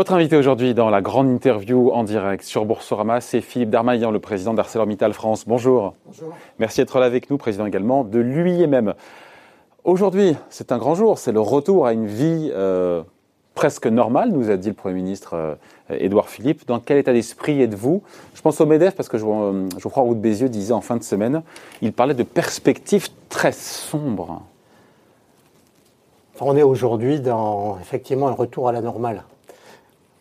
Votre 0.00 0.14
invité 0.14 0.38
aujourd'hui 0.38 0.72
dans 0.72 0.88
la 0.88 1.02
grande 1.02 1.28
interview 1.28 1.90
en 1.92 2.04
direct 2.04 2.42
sur 2.42 2.64
Boursorama, 2.64 3.20
c'est 3.20 3.42
Philippe 3.42 3.68
Darmaillan, 3.68 4.10
le 4.10 4.18
président 4.18 4.54
d'ArcelorMittal 4.54 5.12
France. 5.12 5.44
Bonjour. 5.46 5.92
Bonjour. 6.06 6.32
Merci 6.58 6.80
d'être 6.80 6.98
là 6.98 7.04
avec 7.04 7.28
nous, 7.28 7.36
président 7.36 7.66
également 7.66 8.02
de 8.02 8.18
l'UIMM. 8.18 8.94
Aujourd'hui, 9.84 10.36
c'est 10.48 10.72
un 10.72 10.78
grand 10.78 10.94
jour, 10.94 11.18
c'est 11.18 11.32
le 11.32 11.40
retour 11.42 11.84
à 11.84 11.92
une 11.92 12.06
vie 12.06 12.50
euh, 12.54 13.02
presque 13.54 13.86
normale, 13.86 14.30
nous 14.30 14.48
a 14.48 14.56
dit 14.56 14.68
le 14.68 14.74
Premier 14.74 14.94
ministre 14.94 15.34
euh, 15.34 15.54
Édouard 15.90 16.30
Philippe. 16.30 16.66
Dans 16.66 16.80
quel 16.80 16.96
état 16.96 17.12
d'esprit 17.12 17.60
êtes-vous? 17.60 18.02
Je 18.32 18.40
pense 18.40 18.58
au 18.62 18.64
MEDEF 18.64 18.94
parce 18.94 19.10
que 19.10 19.18
je, 19.18 19.26
euh, 19.26 19.68
je 19.76 19.86
crois 19.86 20.02
Roux 20.02 20.14
de 20.14 20.20
Bézieux 20.20 20.48
disait 20.48 20.72
en 20.72 20.80
fin 20.80 20.96
de 20.96 21.02
semaine, 21.02 21.42
il 21.82 21.92
parlait 21.92 22.14
de 22.14 22.22
perspectives 22.22 23.08
très 23.28 23.52
sombres. 23.52 24.40
On 26.40 26.56
est 26.56 26.62
aujourd'hui 26.62 27.20
dans 27.20 27.76
effectivement 27.82 28.28
un 28.28 28.32
retour 28.32 28.66
à 28.66 28.72
la 28.72 28.80
normale 28.80 29.24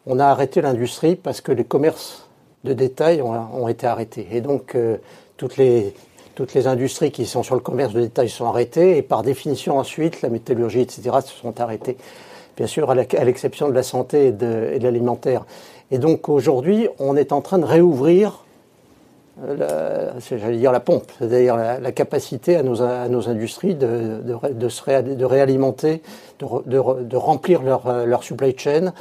on 0.09 0.19
a 0.19 0.25
arrêté 0.25 0.61
l'industrie 0.61 1.15
parce 1.15 1.39
que 1.39 1.51
les 1.51 1.63
commerces 1.63 2.27
de 2.65 2.73
détail 2.73 3.21
ont, 3.21 3.67
été 3.69 3.87
arrêtés. 3.87 4.27
Et 4.31 4.41
donc, 4.41 4.75
euh, 4.75 4.97
toutes, 5.37 5.55
les, 5.55 5.93
industries 6.65 7.11
qui 7.11 7.25
sont 7.25 7.43
sur 7.43 7.55
le 7.55 7.61
commerce 7.61 7.93
de 7.93 8.01
détail 8.01 8.27
sont 8.27 8.45
arrêtées. 8.45 8.97
Et 8.97 9.01
par 9.03 9.21
définition, 9.21 9.77
ensuite, 9.77 10.21
la 10.21 10.29
métallurgie, 10.29 10.81
etc., 10.81 11.17
se 11.23 11.33
sont 11.39 11.61
arrêtées. 11.61 11.95
Bien 12.57 12.67
sûr, 12.67 12.89
à 12.89 12.95
l'exception 12.95 13.69
de 13.69 13.73
la 13.73 13.83
santé 13.83 14.27
et 14.27 14.31
de, 14.31 14.79
l'alimentaire. 14.81 15.45
Et 15.91 15.99
donc, 15.99 16.27
aujourd'hui, 16.27 16.89
on 16.97 17.15
est 17.15 17.31
en 17.31 17.41
train 17.41 17.59
de 17.59 17.65
réouvrir 17.65 18.43
euh, 19.47 20.11
la 20.59 20.79
pompe, 20.81 21.09
c'est-à-dire 21.19 21.55
la, 21.55 21.91
capacité 21.93 22.57
à 22.57 22.63
nos, 22.63 22.81
industries 22.81 23.75
de, 23.75 25.23
réalimenter, 25.23 26.01
de, 26.39 27.15
remplir 27.15 27.61
leur, 27.61 28.05
leur 28.05 28.23
supply 28.23 28.55
chain 28.57 28.91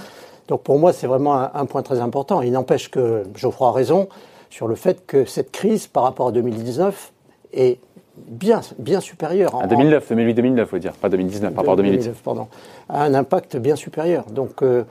donc 0.49 0.63
pour 0.63 0.79
moi, 0.79 0.93
c'est 0.93 1.07
vraiment 1.07 1.55
un, 1.55 1.67
point 1.67 1.83
très 1.83 2.01
important. 2.01 2.41
Il 2.41 2.53
n'empêche 2.53 2.91
que 2.91 3.23
Geoffroy 3.35 3.69
a 3.69 3.73
raison 3.73 4.09
sur 4.51 4.67
le 4.67 4.75
fait 4.75 5.07
que 5.07 5.27
cette 5.27 5.53
crise 5.53 5.87
par 5.87 6.03
rapport 6.05 6.29
à 6.29 6.33
2019 6.33 7.13
est 7.53 7.79
bien, 8.17 8.63
bien 8.79 9.01
supérieure. 9.01 9.55
À 9.63 9.67
2009, 9.67 10.11
2008-2009, 10.11 10.65
faut 10.65 10.79
dire, 10.79 10.95
pas 10.95 11.11
2019, 11.11 11.53
par 11.53 11.63
rapport 11.63 11.75
à 11.75 11.77
2008. 11.77 11.93
2019, 11.93 12.23
pardon. 12.23 12.49
A 12.89 13.05
un 13.05 13.13
impact 13.13 13.59
bien 13.59 13.77
supérieur. 13.77 14.25
Donc 14.25 14.63
euh, 14.63 14.85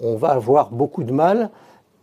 on 0.00 0.16
va 0.16 0.30
avoir 0.30 0.70
beaucoup 0.70 1.04
de 1.04 1.12
mal 1.12 1.50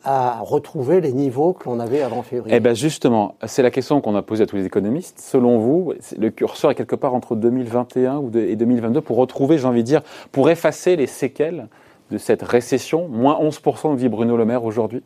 à 0.03 0.39
retrouver 0.39 0.99
les 1.01 1.11
niveaux 1.11 1.53
que 1.53 1.65
l'on 1.65 1.79
avait 1.79 2.01
avant 2.01 2.23
février. 2.23 2.55
Eh 2.55 2.59
bien 2.59 2.73
justement, 2.73 3.35
c'est 3.45 3.61
la 3.61 3.69
question 3.69 4.01
qu'on 4.01 4.15
a 4.15 4.21
posée 4.21 4.43
à 4.43 4.47
tous 4.47 4.55
les 4.55 4.65
économistes. 4.65 5.19
Selon 5.19 5.59
vous, 5.59 5.93
le 6.17 6.29
curseur 6.29 6.71
est 6.71 6.75
quelque 6.75 6.95
part 6.95 7.13
entre 7.13 7.35
2021 7.35 8.23
et 8.33 8.55
2022 8.55 9.01
pour 9.01 9.17
retrouver, 9.17 9.57
j'ai 9.57 9.67
envie 9.67 9.83
de 9.83 9.87
dire, 9.87 10.01
pour 10.31 10.49
effacer 10.49 10.95
les 10.95 11.07
séquelles 11.07 11.67
de 12.11 12.17
cette 12.17 12.43
récession, 12.43 13.07
moins 13.07 13.39
11% 13.39 13.95
dit 13.95 14.09
Bruno 14.09 14.37
Le 14.37 14.45
Maire 14.45 14.65
aujourd'hui, 14.65 15.01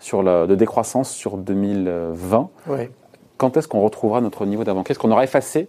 sur 0.00 0.24
de 0.24 0.54
décroissance 0.54 1.10
sur 1.10 1.36
2020. 1.36 2.48
Quand 3.36 3.56
est-ce 3.56 3.68
qu'on 3.68 3.82
retrouvera 3.82 4.20
notre 4.20 4.46
niveau 4.46 4.64
d'avant 4.64 4.82
Qu'est-ce 4.82 4.98
qu'on 4.98 5.10
aura 5.10 5.24
effacé? 5.24 5.68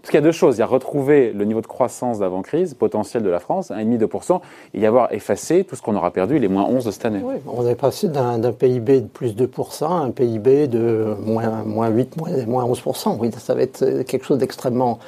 Parce 0.00 0.12
qu'il 0.12 0.18
y 0.18 0.22
a 0.22 0.26
deux 0.26 0.32
choses. 0.32 0.56
Il 0.56 0.60
y 0.60 0.62
a 0.62 0.66
retrouver 0.66 1.32
le 1.32 1.44
niveau 1.44 1.60
de 1.60 1.66
croissance 1.66 2.20
d'avant-crise, 2.20 2.74
potentiel 2.74 3.24
de 3.24 3.28
la 3.28 3.40
France, 3.40 3.72
1,5-2%, 3.72 4.40
et 4.72 4.80
y 4.80 4.86
avoir 4.86 5.12
effacé 5.12 5.64
tout 5.64 5.74
ce 5.74 5.82
qu'on 5.82 5.96
aura 5.96 6.12
perdu, 6.12 6.38
les 6.38 6.46
moins 6.46 6.64
11 6.64 6.84
de 6.84 6.90
cette 6.92 7.06
année. 7.06 7.20
Oui, 7.24 7.34
on 7.48 7.66
est 7.66 7.74
passé 7.74 8.08
d'un 8.08 8.52
PIB 8.52 9.00
de 9.00 9.08
plus 9.08 9.34
de 9.34 9.46
2% 9.46 9.84
à 9.84 9.88
un 9.88 10.12
PIB 10.12 10.68
de 10.68 11.16
moins, 11.24 11.64
moins 11.64 11.88
8, 11.88 12.16
moins, 12.46 12.64
11%. 12.66 13.16
Oui, 13.18 13.30
ça 13.36 13.56
va 13.56 13.62
être 13.62 14.02
quelque 14.02 14.24
chose 14.24 14.38
d'extrêmement 14.38 14.98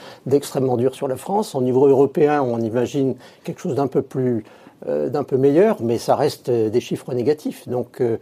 dur 0.76 0.94
sur 0.96 1.06
la 1.06 1.16
France. 1.16 1.54
Au 1.54 1.62
niveau 1.62 1.86
européen, 1.86 2.42
on 2.42 2.58
imagine 2.58 3.14
quelque 3.44 3.60
chose 3.60 3.76
d'un 3.76 3.86
peu 3.86 4.02
plus 4.02 4.44
d'un 4.86 5.24
peu 5.24 5.36
meilleur, 5.36 5.82
mais 5.82 5.98
ça 5.98 6.14
reste 6.14 6.50
des 6.50 6.80
chiffres 6.80 7.12
négatifs. 7.14 7.68
Donc 7.68 8.00
euh, 8.00 8.18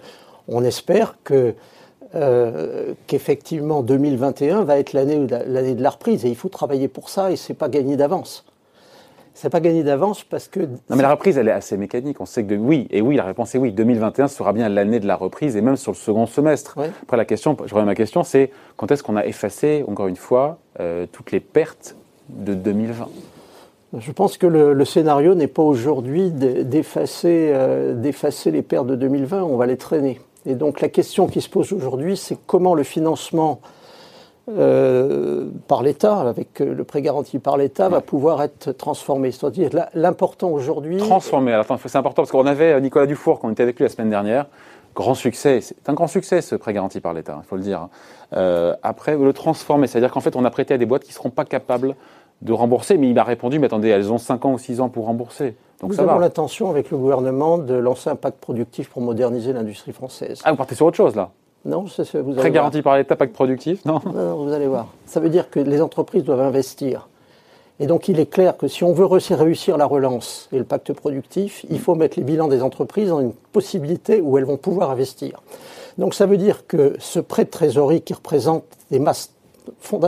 on 0.49 0.65
espère 0.65 1.17
que 1.25 1.55
euh, 2.15 2.95
qu'effectivement 3.07 3.83
2021 3.83 4.65
va 4.65 4.79
être 4.79 4.93
l'année 4.93 5.27
de 5.27 5.83
la 5.83 5.91
reprise 5.91 6.25
et 6.25 6.29
il 6.29 6.37
faut 6.37 6.49
travailler 6.49 6.89
pour 6.89 7.11
ça 7.11 7.31
et 7.31 7.37
c'est 7.37 7.55
pas 7.55 7.69
gagné 7.69 7.97
d'avance. 7.97 8.45
C'est 9.35 9.51
pas 9.51 9.61
gagné 9.61 9.83
d'avance 9.83 10.25
parce 10.25 10.49
que. 10.49 10.61
Non, 10.61 10.97
mais 10.97 11.03
la 11.03 11.11
reprise, 11.11 11.37
elle 11.37 11.49
est 11.49 11.53
assez 11.53 11.77
mécanique. 11.77 12.23
On 12.23 12.25
sait 12.25 12.43
que 12.45 12.55
oui, 12.55 12.89
et 12.91 13.03
oui, 13.03 13.17
la 13.17 13.25
réponse 13.25 13.55
est 13.55 13.59
oui. 13.59 13.71
2021 13.71 14.29
sera 14.29 14.55
bien 14.55 14.71
l'année 14.71 14.99
de 14.99 15.07
la 15.07 15.15
reprise 15.15 15.57
et 15.57 15.61
même 15.61 15.77
sur 15.77 15.93
le 15.93 15.97
second 15.97 16.25
semestre. 16.25 16.79
Après, 17.03 17.19
la 17.19 17.27
question, 17.27 17.55
je 17.67 17.75
reviens 17.75 17.83
à 17.83 17.85
ma 17.85 17.95
question, 17.95 18.23
c'est 18.23 18.51
quand 18.79 18.91
est-ce 18.91 19.03
qu'on 19.03 19.17
a 19.17 19.27
effacé, 19.27 19.85
encore 19.89 20.07
une 20.07 20.17
fois, 20.17 20.57
toutes 21.13 21.33
les 21.33 21.41
pertes 21.41 21.97
de 22.31 22.55
2020 22.55 23.09
je 23.97 24.13
pense 24.13 24.37
que 24.39 24.47
le, 24.47 24.85
scénario 24.85 25.35
n'est 25.35 25.47
pas 25.47 25.63
aujourd'hui 25.63 26.31
d'effacer 26.31 27.51
euh, 27.53 27.95
d'effacer 27.95 28.51
les 28.51 28.63
pertes 28.63 28.87
de 28.87 28.97
2020, 28.97 29.43
on 29.43 29.57
va 29.57 29.67
les 29.67 29.77
traîner. 29.77 30.21
Et 30.45 30.55
donc 30.55 30.81
la 30.81 30.89
question 30.89 31.27
qui 31.27 31.41
se 31.41 31.49
pose 31.49 31.73
aujourd'hui, 31.73 32.17
c'est 32.17 32.39
comment 32.47 32.75
le 32.75 32.83
financement 32.83 33.61
euh, 34.49 35.49
par 35.67 35.83
l'État, 35.83 36.21
avec 36.21 36.61
le 36.61 36.85
prêt 36.85 37.03
garanti 37.03 37.41
par 37.41 37.57
l'État, 37.57 37.89
va 37.89 38.01
pouvoir 38.01 38.43
être 38.43 38.71
transformé. 38.73 39.33
C'est-à-dire 39.33 39.71
l'important 39.95 40.51
aujourd'hui. 40.51 40.99
Transformé. 40.99 41.61
C'est 41.87 41.97
important 41.97 42.23
parce 42.23 42.31
qu'on 42.31 42.47
avait 42.47 42.81
Nicolas 42.81 43.07
Dufour, 43.07 43.41
qu'on 43.41 43.51
était 43.51 43.65
avec 43.65 43.77
lui 43.79 43.85
la 43.85 43.89
semaine 43.89 44.11
dernière. 44.11 44.47
Grand 44.95 45.15
succès. 45.15 45.61
C'est 45.61 45.89
un 45.89 45.95
grand 45.95 46.07
succès 46.07 46.41
ce 46.41 46.55
prêt 46.55 46.73
garanti 46.73 47.01
par 47.01 47.13
l'État, 47.13 47.39
il 47.43 47.47
faut 47.47 47.57
le 47.57 47.63
dire. 47.63 47.81
Hein. 47.81 47.91
Euh, 48.35 48.75
après, 48.83 49.17
le 49.17 49.33
transformer, 49.33 49.89
c'est-à-dire 49.89 50.11
qu'en 50.11 50.21
fait, 50.21 50.37
on 50.37 50.45
a 50.45 50.51
prêté 50.51 50.75
à 50.75 50.79
des 50.79 50.87
boîtes 50.87 51.03
qui 51.03 51.11
ne 51.11 51.15
seront 51.15 51.31
pas 51.31 51.45
capables 51.45 51.95
de 52.43 52.53
rembourser, 52.53 52.97
mais 52.99 53.09
il 53.09 53.15
m'a 53.15 53.25
répondu, 53.25 53.59
mais 53.59 53.67
attendez, 53.67 53.89
elles 53.89 54.13
ont 54.13 54.19
5 54.19 54.45
ans 54.45 54.53
ou 54.53 54.59
6 54.59 54.81
ans 54.81 54.89
pour 54.89 55.07
rembourser. 55.07 55.57
Donc 55.81 55.93
Nous 55.93 56.01
avons 56.01 56.19
l'intention 56.19 56.71
avec 56.71 56.91
le 56.91 56.97
gouvernement 56.97 57.59
de 57.59 57.75
lancer 57.75 58.09
un 58.09 58.17
pacte 58.17 58.39
productif 58.41 58.89
pour 58.89 59.03
moderniser 59.03 59.53
l'industrie 59.53 59.93
française. 59.93 60.41
Ah, 60.45 60.51
vous 60.51 60.57
partez 60.57 60.75
sur 60.75 60.87
autre 60.87 60.97
chose 60.97 61.15
là 61.15 61.31
Non, 61.65 61.87
c'est 61.87 62.17
vous 62.17 62.35
Très 62.35 62.51
garanti 62.51 62.83
par 62.83 62.97
l'État, 62.97 63.17
pacte 63.17 63.35
productif 63.35 63.85
non, 63.85 64.01
non, 64.05 64.45
vous 64.45 64.53
allez 64.53 64.67
voir. 64.67 64.87
Ça 65.07 65.21
veut 65.21 65.29
dire 65.29 65.51
que 65.51 65.61
les 65.61 65.83
entreprises 65.83 66.25
doivent 66.25 66.41
investir. 66.41 67.09
Et 67.79 67.87
donc 67.87 68.09
il 68.09 68.19
est 68.19 68.27
clair 68.27 68.57
que 68.57 68.69
si 68.69 68.85
on 68.85 68.95
veut 68.95 69.05
réussir 69.05 69.77
la 69.77 69.85
relance 69.85 70.49
et 70.51 70.59
le 70.59 70.65
pacte 70.65 70.95
productif, 70.95 71.67
il 71.69 71.79
faut 71.79 71.95
mettre 71.95 72.19
les 72.19 72.25
bilans 72.25 72.49
des 72.49 72.63
entreprises 72.63 73.11
dans 73.11 73.21
une 73.21 73.35
possibilité 73.53 74.23
où 74.23 74.39
elles 74.39 74.47
vont 74.47 74.57
pouvoir 74.57 74.91
investir. 74.91 75.43
Donc 75.99 76.15
ça 76.15 76.25
veut 76.25 76.39
dire 76.39 76.67
que 76.67 76.97
ce 76.99 77.21
prêt 77.21 77.45
de 77.45 77.51
trésorerie 77.51 78.01
qui 78.01 78.15
représente 78.15 78.65
des 78.91 78.99
masses 78.99 79.33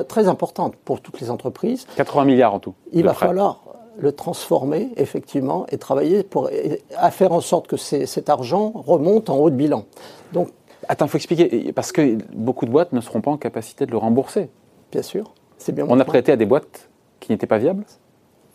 très 0.08 0.28
importante 0.28 0.74
pour 0.84 1.00
toutes 1.00 1.20
les 1.20 1.30
entreprises. 1.30 1.86
80 1.96 2.24
milliards 2.24 2.54
en 2.54 2.60
tout. 2.60 2.74
Il 2.92 3.04
va 3.04 3.14
falloir 3.14 3.62
le 3.98 4.12
transformer 4.12 4.90
effectivement 4.96 5.66
et 5.70 5.78
travailler 5.78 6.22
pour 6.22 6.50
à 6.96 7.10
faire 7.10 7.32
en 7.32 7.40
sorte 7.40 7.66
que 7.66 7.76
cet 7.76 8.28
argent 8.28 8.72
remonte 8.74 9.28
en 9.28 9.36
haut 9.36 9.50
de 9.50 9.56
bilan. 9.56 9.84
Donc, 10.32 10.50
attends, 10.88 11.06
il 11.06 11.08
faut 11.08 11.18
expliquer 11.18 11.72
parce 11.72 11.92
que 11.92 12.18
beaucoup 12.32 12.64
de 12.64 12.70
boîtes 12.70 12.92
ne 12.92 13.00
seront 13.00 13.20
pas 13.20 13.30
en 13.30 13.36
capacité 13.36 13.86
de 13.86 13.90
le 13.90 13.98
rembourser. 13.98 14.50
Bien 14.92 15.02
sûr, 15.02 15.32
c'est 15.58 15.72
bien. 15.72 15.84
On 15.88 15.98
a 15.98 16.04
prêté 16.04 16.32
à 16.32 16.36
des 16.36 16.46
boîtes 16.46 16.88
qui 17.20 17.32
n'étaient 17.32 17.46
pas 17.46 17.58
viables? 17.58 17.84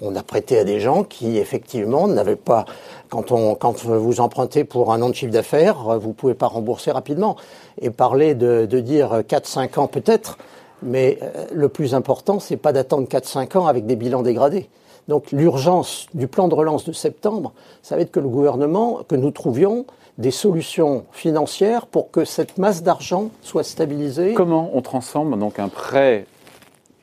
On 0.02 0.16
a 0.16 0.24
prêté 0.24 0.58
à 0.58 0.63
des 0.63 0.80
gens 0.80 1.03
qui, 1.03 1.38
effectivement, 1.38 2.08
n'avaient 2.08 2.36
pas. 2.36 2.66
Quand, 3.09 3.31
on, 3.31 3.56
quand 3.56 3.86
vous 3.86 4.19
empruntez 4.22 4.63
pour 4.63 4.92
un 4.92 5.02
an 5.02 5.09
de 5.09 5.13
chiffre 5.13 5.31
d'affaires, 5.31 6.00
vous 6.00 6.09
ne 6.09 6.13
pouvez 6.13 6.34
pas 6.34 6.47
rembourser 6.47 6.92
rapidement. 6.92 7.38
Et 7.80 7.90
parler 7.90 8.34
de, 8.34 8.66
de 8.66 8.80
dire 8.80 9.19
4-5 9.22 9.80
ans 9.80 9.88
peut-être, 9.88 10.38
mais 10.83 11.19
euh, 11.21 11.45
le 11.53 11.69
plus 11.69 11.95
important, 11.95 12.39
c'est 12.39 12.57
pas 12.57 12.73
d'attendre 12.73 13.07
4-5 13.07 13.57
ans 13.57 13.67
avec 13.67 13.85
des 13.85 13.95
bilans 13.95 14.23
dégradés. 14.23 14.69
Donc 15.07 15.31
l'urgence 15.31 16.07
du 16.13 16.27
plan 16.27 16.47
de 16.47 16.55
relance 16.55 16.85
de 16.85 16.94
septembre, 16.94 17.53
ça 17.81 17.95
va 17.95 18.01
être 18.01 18.11
que 18.11 18.19
le 18.19 18.30
gouvernement, 18.30 19.01
que 19.07 19.15
nous 19.15 19.31
trouvions 19.31 19.85
des 20.18 20.31
solutions 20.31 21.06
financières 21.12 21.88
pour 21.88 22.12
que 22.12 22.24
cette 22.24 22.57
masse 22.57 22.83
d'argent 22.83 23.30
soit 23.41 23.63
stabilisée. 23.63 24.33
Comment 24.33 24.69
on 24.74 24.81
transforme 24.81 25.38
donc 25.39 25.59
un 25.59 25.69
prêt? 25.69 26.25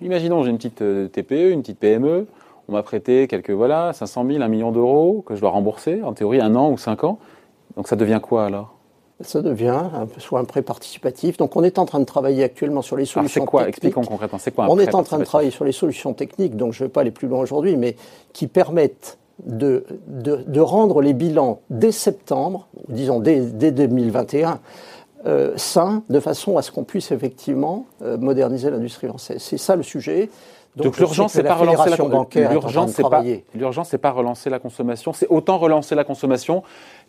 Imaginons 0.00 0.42
j'ai 0.44 0.50
une 0.50 0.56
petite 0.56 0.82
euh, 0.82 1.08
TPE, 1.08 1.50
une 1.52 1.60
petite 1.60 1.78
PME, 1.78 2.26
on 2.68 2.72
m'a 2.72 2.82
prêté 2.82 3.26
quelques 3.26 3.50
voilà 3.50 3.92
500 3.92 4.24
000, 4.26 4.42
1 4.42 4.48
million 4.48 4.70
d'euros 4.72 5.22
que 5.26 5.34
je 5.34 5.40
dois 5.40 5.50
rembourser, 5.50 6.02
en 6.02 6.12
théorie 6.12 6.40
un 6.40 6.54
an 6.54 6.70
ou 6.70 6.78
cinq 6.78 7.04
ans. 7.04 7.18
Donc 7.76 7.88
ça 7.88 7.96
devient 7.96 8.20
quoi 8.22 8.46
alors? 8.46 8.79
Ça 9.22 9.42
devient 9.42 9.82
soit 10.18 10.40
un 10.40 10.44
prêt 10.44 10.62
participatif. 10.62 11.36
Donc 11.36 11.56
on 11.56 11.64
est 11.64 11.78
en 11.78 11.86
train 11.86 12.00
de 12.00 12.04
travailler 12.04 12.44
actuellement 12.44 12.82
sur 12.82 12.96
les 12.96 13.04
solutions. 13.04 13.42
C'est 13.42 13.46
quoi 13.46 13.68
Expliquons 13.68 14.02
concrètement. 14.02 14.38
C'est 14.38 14.50
quoi 14.50 14.64
un 14.64 14.68
On 14.68 14.78
est 14.78 14.94
en 14.94 15.02
train 15.02 15.18
de 15.18 15.24
travailler 15.24 15.50
sur 15.50 15.64
les 15.64 15.72
solutions 15.72 16.14
techniques, 16.14 16.56
donc 16.56 16.72
je 16.72 16.82
ne 16.82 16.88
vais 16.88 16.92
pas 16.92 17.02
aller 17.02 17.10
plus 17.10 17.28
loin 17.28 17.40
aujourd'hui, 17.40 17.76
mais 17.76 17.96
qui 18.32 18.46
permettent 18.46 19.18
de, 19.46 19.86
de, 20.06 20.60
rendre 20.60 21.00
les 21.00 21.14
bilans 21.14 21.60
dès 21.70 21.92
septembre, 21.92 22.68
disons 22.88 23.20
dès, 23.20 23.40
dès 23.40 23.70
2021, 23.72 24.60
euh, 25.26 25.52
sains, 25.56 26.02
de 26.08 26.20
façon 26.20 26.56
à 26.56 26.62
ce 26.62 26.70
qu'on 26.70 26.84
puisse 26.84 27.10
effectivement 27.10 27.86
euh, 28.02 28.18
moderniser 28.18 28.70
l'industrie 28.70 29.06
française. 29.06 29.40
C'est 29.40 29.58
ça 29.58 29.76
le 29.76 29.82
sujet. 29.82 30.30
Donc, 30.76 30.98
l'urgence, 30.98 31.32
c'est 31.32 31.42
pas 31.42 31.56
relancer 31.56 31.90
la 31.90 31.96
l'urgence, 32.48 32.92
c'est 32.92 33.02
pas 33.02 33.22
l'urgence, 33.54 33.88
c'est 33.88 33.98
pas 33.98 34.12
relancer 34.12 34.50
la 34.50 34.60
consommation, 34.60 35.12
c'est 35.12 35.26
autant 35.28 35.58
relancer 35.58 35.96
la 35.96 36.04
consommation 36.04 36.62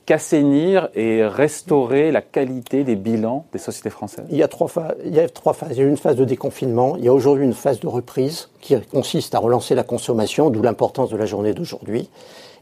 qu'assainir 0.06 0.90
et 0.96 1.26
restaurer 1.26 2.12
la 2.12 2.22
qualité 2.22 2.84
des 2.84 2.96
bilans 2.96 3.46
des 3.54 3.60
sociétés 3.60 3.90
françaises? 3.90 4.26
Il 4.30 4.38
y, 4.38 4.44
a 4.44 4.48
trois 4.48 4.68
phases. 4.68 4.96
il 5.06 5.14
y 5.14 5.20
a 5.20 5.30
trois 5.30 5.54
phases. 5.54 5.72
Il 5.72 5.78
y 5.78 5.82
a 5.82 5.88
une 5.88 5.98
phase 5.98 6.16
de 6.16 6.26
déconfinement, 6.26 6.96
il 6.98 7.06
y 7.06 7.08
a 7.08 7.14
aujourd'hui 7.14 7.46
une 7.46 7.54
phase 7.54 7.80
de 7.80 7.88
reprise 7.88 8.50
qui 8.62 8.76
consiste 8.92 9.36
à 9.36 9.40
relancer 9.40 9.76
la 9.76 9.84
consommation, 9.84 10.50
d'où 10.50 10.62
l'importance 10.62 11.10
de 11.10 11.18
la 11.18 11.26
journée 11.26 11.54
d'aujourd'hui. 11.54 12.10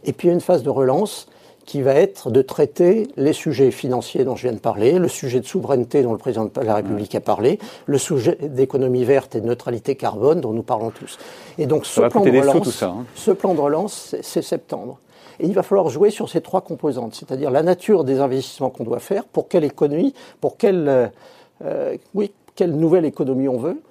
Et 0.03 0.13
puis 0.13 0.27
il 0.27 0.30
y 0.30 0.31
a 0.31 0.36
une 0.36 0.41
phase 0.41 0.63
de 0.63 0.69
relance 0.69 1.27
qui 1.69 1.83
va 1.83 1.94
être 1.94 2.31
de 2.31 2.41
traiter 2.41 3.09
les 3.15 3.31
sujets 3.31 3.69
financiers 3.69 4.24
dont 4.24 4.36
je 4.36 4.41
viens 4.41 4.53
de 4.53 4.59
parler, 4.59 4.97
le 4.97 5.07
sujet 5.07 5.39
de 5.39 5.45
souveraineté 5.45 6.01
dont 6.01 6.13
le 6.13 6.18
président 6.18 6.45
de 6.45 6.62
la 6.62 6.74
République 6.74 7.13
a 7.13 7.19
parlé, 7.19 7.59
le 7.86 8.00
sujet 8.00 8.39
d'économie 8.41 9.03
verte 9.03 9.36
et 9.36 9.41
de 9.41 9.45
neutralité 9.45 9.94
carbone 9.94 10.41
dont 10.41 10.51
nous 10.51 10.63
parlons 10.63 10.89
tous. 10.89 11.19
Et 11.59 11.68
donc 11.68 11.86
ce 11.86 12.01
plan, 12.01 12.24
de 12.24 12.31
relance, 12.31 12.81
hein. 12.81 13.06
ce 13.13 13.30
plan 13.30 13.53
de 13.53 13.59
relance, 13.59 14.15
c'est 14.24 14.41
septembre. 14.41 14.97
Et 15.39 15.47
il 15.47 15.53
va 15.53 15.63
falloir 15.63 15.89
jouer 15.89 16.09
sur 16.09 16.30
ces 16.30 16.41
trois 16.41 16.62
composantes, 16.62 17.15
c'est-à-dire 17.15 17.51
la 17.51 17.63
nature 17.63 18.03
des 18.03 18.19
investissements 18.19 18.69
qu'on 18.69 18.83
doit 18.83 19.00
faire, 19.00 19.25
pour 19.25 19.47
quelle 19.47 19.63
économie, 19.63 20.13
pour 20.41 20.57
quelle, 20.57 20.88
euh, 20.88 21.07
euh, 21.63 21.95
oui, 22.13 22.31
quelle 22.56 22.75
nouvelle 22.75 23.06
économie 23.06 23.47
on 23.47 23.57
veut, 23.57 23.81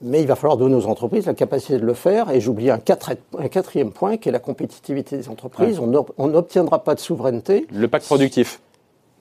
mais 0.00 0.20
il 0.20 0.26
va 0.26 0.36
falloir 0.36 0.56
donner 0.56 0.74
aux 0.74 0.86
entreprises 0.86 1.26
la 1.26 1.34
capacité 1.34 1.78
de 1.78 1.84
le 1.84 1.94
faire. 1.94 2.30
Et 2.30 2.40
j'oublie 2.40 2.70
un, 2.70 2.78
quatrième 2.78 3.90
point 3.90 4.16
qui 4.16 4.28
est 4.28 4.32
la 4.32 4.38
compétitivité 4.38 5.16
des 5.16 5.28
entreprises. 5.28 5.80
On 5.80 6.28
n'obtiendra 6.28 6.84
pas 6.84 6.94
de 6.94 7.00
souveraineté. 7.00 7.66
Le 7.72 7.88
pacte 7.88 8.06
productif. 8.06 8.60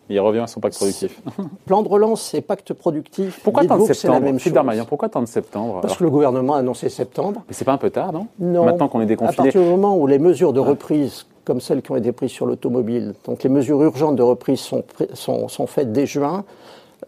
Il 0.09 0.19
revient 0.21 0.39
à 0.39 0.47
son 0.47 0.61
pacte 0.61 0.77
productif. 0.77 1.21
Plan 1.65 1.83
de 1.83 1.89
relance 1.89 2.33
et 2.33 2.41
pacte 2.41 2.73
productif. 2.73 3.41
Pourquoi 3.43 3.65
tant 3.65 3.77
de 3.77 3.93
septembre 3.93 4.85
Pourquoi 4.87 5.09
tant 5.09 5.21
de 5.21 5.27
septembre 5.27 5.81
Parce 5.81 5.97
que 5.97 6.03
le 6.03 6.09
gouvernement 6.09 6.53
a 6.53 6.59
annoncé 6.59 6.87
septembre. 6.87 7.43
Mais 7.47 7.53
c'est 7.53 7.65
pas 7.65 7.73
un 7.73 7.77
peu 7.77 7.89
tard, 7.89 8.13
non? 8.13 8.27
Non. 8.39 8.63
Maintenant 8.63 8.87
qu'on 8.87 9.01
est 9.01 9.05
déconfiné. 9.05 9.33
À 9.33 9.43
partir 9.43 9.61
du 9.61 9.67
moment 9.67 9.97
où 9.97 10.07
les 10.07 10.19
mesures 10.19 10.53
de 10.53 10.61
reprise, 10.61 11.25
comme 11.47 11.61
celles 11.61 11.81
qui 11.81 11.93
ont 11.93 11.95
été 11.95 12.11
prises 12.11 12.31
sur 12.31 12.45
l'automobile, 12.45 13.13
donc 13.23 13.41
les 13.41 13.49
mesures 13.49 13.81
urgentes 13.81 14.17
de 14.17 14.21
reprise 14.21 14.59
sont, 14.59 14.83
sont, 15.13 15.47
sont 15.47 15.65
faites 15.65 15.93
dès 15.93 16.05
juin, 16.05 16.43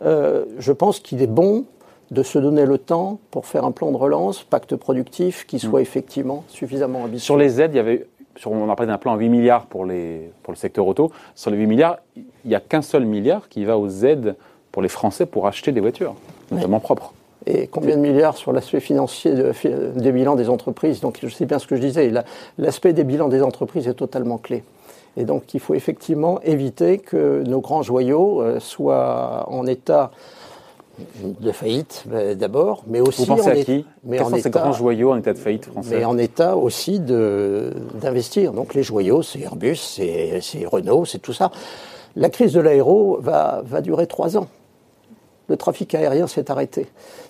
euh, 0.01 0.45
je 0.59 0.71
pense 0.71 1.01
qu'il 1.01 1.21
est 1.21 1.27
bon 1.27 1.65
de 2.09 2.24
se 2.24 2.39
donner 2.39 2.65
le 2.65 2.77
temps 2.77 3.19
pour 3.31 3.45
faire 3.45 3.65
un 3.65 3.71
plan 3.71 3.91
de 3.91 3.97
relance, 3.97 4.44
pacte 4.44 4.77
productif, 4.77 5.45
qui 5.45 5.59
soit 5.59 5.81
mm. 5.81 5.83
effectivement 5.83 6.45
suffisamment 6.47 7.03
ambitieux. 7.03 7.25
Sur 7.25 7.36
les 7.36 7.59
aides, 7.59 7.74
il 7.74 7.77
y 7.77 7.81
avait, 7.81 8.07
sur, 8.38 8.53
on 8.53 8.69
a 8.69 8.75
parlé 8.77 8.89
d'un 8.89 8.97
plan 8.97 9.13
à 9.13 9.18
8 9.18 9.27
milliards 9.27 9.65
pour, 9.65 9.83
les, 9.83 10.31
pour 10.42 10.53
le 10.53 10.57
secteur 10.57 10.88
auto. 10.88 11.12
Sur 11.35 11.51
les 11.51 11.57
8 11.57 11.68
milliards, 11.68 11.97
il 12.15 12.24
n'y 12.45 12.56
a 12.56 12.62
qu'un 12.62 12.81
seul 12.81 13.03
milliard 13.03 13.50
qui 13.50 13.65
va 13.65 13.77
aux 13.77 13.89
aides 13.89 14.38
pour 14.71 14.81
les 14.81 14.88
Français 14.88 15.25
pour 15.25 15.47
acheter 15.47 15.74
des 15.74 15.81
voitures, 15.81 16.15
notamment 16.50 16.80
propres. 16.80 17.13
Et 17.49 17.67
combien 17.67 17.95
de 17.95 18.01
milliards 18.01 18.37
sur 18.37 18.53
l'aspect 18.53 18.79
financier 18.79 19.33
des 19.33 20.11
bilans 20.11 20.35
des 20.35 20.49
entreprises 20.49 20.99
Donc 21.01 21.17
je 21.21 21.27
sais 21.27 21.45
bien 21.45 21.57
ce 21.57 21.65
que 21.65 21.75
je 21.75 21.81
disais, 21.81 22.11
l'aspect 22.59 22.93
des 22.93 23.03
bilans 23.03 23.27
des 23.27 23.41
entreprises 23.41 23.87
est 23.87 23.95
totalement 23.95 24.37
clé. 24.37 24.63
Et 25.17 25.25
donc 25.25 25.53
il 25.55 25.59
faut 25.59 25.73
effectivement 25.73 26.39
éviter 26.41 26.99
que 26.99 27.43
nos 27.43 27.59
grands 27.59 27.81
joyaux 27.81 28.41
euh, 28.41 28.59
soient 28.59 29.45
en 29.49 29.65
état 29.65 30.11
de 31.23 31.51
faillite 31.51 32.03
euh, 32.11 32.35
d'abord, 32.35 32.83
mais 32.87 32.99
aussi 32.99 33.21
Vous 33.25 33.35
pensez 33.35 33.49
à 33.49 33.63
qui? 33.63 33.85
mais 34.03 34.19
en 34.19 34.31
état, 34.33 34.49
grands 34.49 34.71
joyaux 34.71 35.11
en 35.11 35.17
état 35.17 35.33
de 35.33 35.39
faillite 35.39 35.65
français? 35.65 35.97
Mais 35.97 36.05
en 36.05 36.17
état 36.19 36.55
aussi 36.55 36.99
d'investir. 36.99 38.53
Donc 38.53 38.75
les 38.75 38.83
joyaux, 38.83 39.23
c'est 39.23 39.39
Airbus, 39.39 39.77
c'est 39.77 40.65
Renault, 40.67 41.05
c'est 41.05 41.19
tout 41.19 41.33
ça. 41.33 41.51
La 42.15 42.29
crise 42.29 42.53
de 42.53 42.59
l'aéro 42.59 43.17
va, 43.21 43.63
va 43.65 43.81
durer 43.81 44.05
trois 44.05 44.37
ans. 44.37 44.47
Le 45.49 45.57
trafic 45.57 45.93
aérien 45.95 46.27
s'est 46.27 46.49
arrêté. 46.49 46.87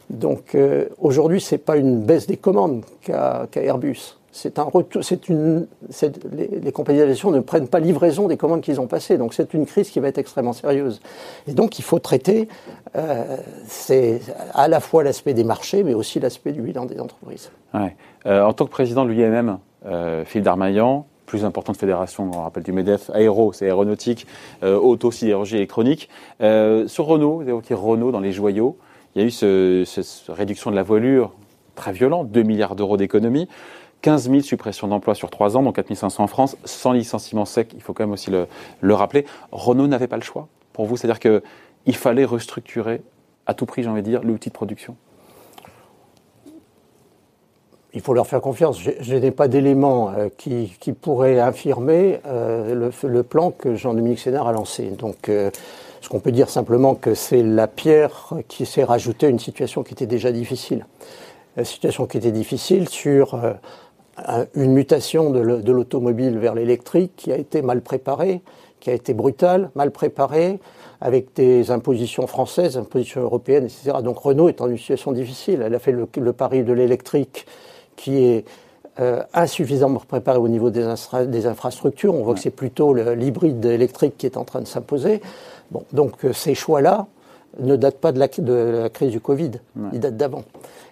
Donc 0.09 0.53
euh, 0.53 0.85
aujourd'hui, 0.99 1.41
ce 1.41 1.55
n'est 1.55 1.59
pas 1.59 1.77
une 1.77 2.01
baisse 2.01 2.27
des 2.27 2.37
commandes 2.37 2.83
qu'a 3.01 3.47
Airbus 3.55 4.19
c'est 4.31 4.59
un 4.59 4.63
retour, 4.63 5.01
une, 5.27 5.67
les, 6.31 6.71
compagnies 6.71 6.99
d'aviation 6.99 7.31
ne 7.31 7.39
prennent 7.39 7.67
pas 7.67 7.79
livraison 7.79 8.27
des 8.27 8.37
commandes 8.37 8.61
qu'ils 8.61 8.79
ont 8.79 8.87
passées. 8.87 9.17
Donc 9.17 9.33
c'est 9.33 9.53
une 9.53 9.65
crise 9.65 9.89
qui 9.89 9.99
va 9.99 10.07
être 10.07 10.17
extrêmement 10.17 10.53
sérieuse. 10.53 11.01
Et 11.47 11.53
donc 11.53 11.79
il 11.79 11.81
faut 11.83 11.99
traiter, 11.99 12.47
euh, 12.95 13.37
à 14.53 14.67
la 14.67 14.79
fois 14.79 15.03
l'aspect 15.03 15.33
des 15.33 15.43
marchés, 15.43 15.83
mais 15.83 15.93
aussi 15.93 16.19
l'aspect 16.19 16.51
du 16.51 16.61
bilan 16.61 16.85
des 16.85 16.99
entreprises. 16.99 17.51
Euh, 18.25 18.43
en 18.43 18.53
tant 18.53 18.65
que 18.65 18.71
président 18.71 19.05
de 19.05 19.11
l'UIMM, 19.11 19.57
euh, 19.85 20.23
Philippe 20.25 20.45
Darmaillan, 20.45 21.05
plus 21.29 21.45
importante 21.45 21.77
fédération, 21.77 22.31
on 22.33 22.41
rappelle 22.41 22.63
du 22.63 22.71
MEDEF, 22.71 23.11
aéro, 23.11 23.53
c'est 23.53 23.65
aéronautique, 23.65 24.25
auto, 24.63 25.11
sidérurgie 25.11 25.57
électronique. 25.57 26.09
sur 26.39 27.05
Renault, 27.05 27.35
vous 27.35 27.41
avez 27.41 27.51
évoqué 27.51 27.75
Renault 27.75 28.11
dans 28.11 28.19
les 28.19 28.31
joyaux, 28.31 28.77
il 29.15 29.21
y 29.21 29.25
a 29.25 29.27
eu 29.27 29.85
cette 29.85 30.25
réduction 30.29 30.71
de 30.71 30.75
la 30.75 30.83
voilure 30.83 31.33
très 31.75 31.91
violente, 31.91 32.29
2 32.31 32.43
milliards 32.43 32.75
d'euros 32.75 32.97
d'économie. 32.97 33.47
15 34.01 34.29
000 34.29 34.41
suppressions 34.41 34.87
d'emplois 34.87 35.15
sur 35.15 35.29
3 35.29 35.57
ans, 35.57 35.63
donc 35.63 35.75
4 35.75 35.93
500 35.93 36.23
en 36.23 36.27
France, 36.27 36.55
sans 36.63 36.93
licenciement 36.93 37.43
sec, 37.45 37.73
il 37.75 37.81
faut 37.81 37.93
quand 37.93 38.03
même 38.03 38.13
aussi 38.13 38.31
le, 38.31 38.93
rappeler. 38.93 39.25
Renault 39.51 39.87
n'avait 39.87 40.07
pas 40.07 40.15
le 40.15 40.23
choix 40.23 40.47
pour 40.71 40.85
vous, 40.85 40.95
c'est-à-dire 40.95 41.19
qu'il 41.19 41.95
fallait 41.95 42.23
restructurer 42.23 43.01
à 43.45 43.53
tout 43.53 43.65
prix, 43.65 43.83
j'ai 43.83 43.89
envie 43.89 44.01
de 44.01 44.07
dire, 44.07 44.23
l'outil 44.23 44.49
de 44.49 44.53
production 44.53 44.95
il 47.93 48.01
faut 48.01 48.13
leur 48.13 48.27
faire 48.27 48.41
confiance. 48.41 48.79
Je, 48.79 49.15
n'ai 49.15 49.31
pas 49.31 49.47
d'éléments 49.47 50.11
euh, 50.11 50.29
qui, 50.37 50.69
pourraient 51.01 51.39
infirmer 51.39 52.19
euh, 52.25 52.89
le, 53.03 53.23
plan 53.23 53.51
que 53.51 53.75
Jean-Dominique 53.75 54.19
Sénard 54.19 54.47
a 54.47 54.53
lancé. 54.53 54.89
Donc, 54.91 55.29
euh, 55.29 55.49
ce 56.01 56.09
qu'on 56.09 56.19
peut 56.19 56.31
dire 56.31 56.49
simplement 56.49 56.95
que 56.95 57.13
c'est 57.13 57.43
la 57.43 57.67
pierre 57.67 58.33
qui 58.47 58.65
s'est 58.65 58.83
rajoutée 58.83 59.25
à 59.25 59.29
une 59.29 59.39
situation 59.39 59.83
qui 59.83 59.93
était 59.93 60.05
déjà 60.05 60.31
difficile. 60.31 60.85
La 61.57 61.65
situation 61.65 62.05
qui 62.05 62.17
était 62.17 62.31
difficile 62.31 62.87
sur 62.87 63.37
une 64.55 64.71
mutation 64.71 65.29
de 65.29 65.71
l'automobile 65.71 66.37
vers 66.37 66.55
l'électrique 66.55 67.11
qui 67.17 67.33
a 67.33 67.37
été 67.37 67.61
mal 67.61 67.81
préparée, 67.81 68.41
qui 68.79 68.89
a 68.89 68.93
été 68.93 69.13
brutale, 69.13 69.71
mal 69.75 69.91
préparée, 69.91 70.59
avec 71.01 71.33
des 71.35 71.71
impositions 71.71 72.27
françaises, 72.27 72.77
impositions 72.77 73.21
européennes, 73.21 73.65
etc. 73.65 73.97
Donc 74.03 74.19
Renault 74.19 74.49
est 74.49 74.61
en 74.61 74.69
une 74.69 74.77
situation 74.77 75.11
difficile. 75.11 75.61
Elle 75.65 75.75
a 75.75 75.79
fait 75.79 75.93
le, 75.93 76.33
pari 76.33 76.63
de 76.63 76.73
l'électrique 76.73 77.45
qui 77.99 78.23
est 78.23 78.45
euh, 78.99 79.21
insuffisamment 79.33 80.01
préparé 80.07 80.39
au 80.39 80.47
niveau 80.47 80.69
des, 80.69 80.85
des 81.27 81.45
infrastructures. 81.45 82.13
On 82.15 82.23
voit 82.23 82.33
que 82.33 82.39
c'est 82.39 82.49
plutôt 82.49 82.93
l'hybride 82.93 83.63
électrique 83.65 84.15
qui 84.17 84.25
est 84.25 84.37
en 84.37 84.45
train 84.45 84.61
de 84.61 84.67
s'imposer. 84.67 85.21
Bon, 85.71 85.83
donc 85.93 86.23
euh, 86.23 86.33
ces 86.33 86.55
choix-là 86.55 87.07
ne 87.59 87.75
datent 87.75 87.99
pas 87.99 88.11
de 88.11 88.19
la, 88.19 88.27
de 88.27 88.81
la 88.83 88.89
crise 88.89 89.11
du 89.11 89.19
Covid, 89.19 89.51
ils 89.91 89.99
datent 89.99 90.17
d'avant. 90.17 90.43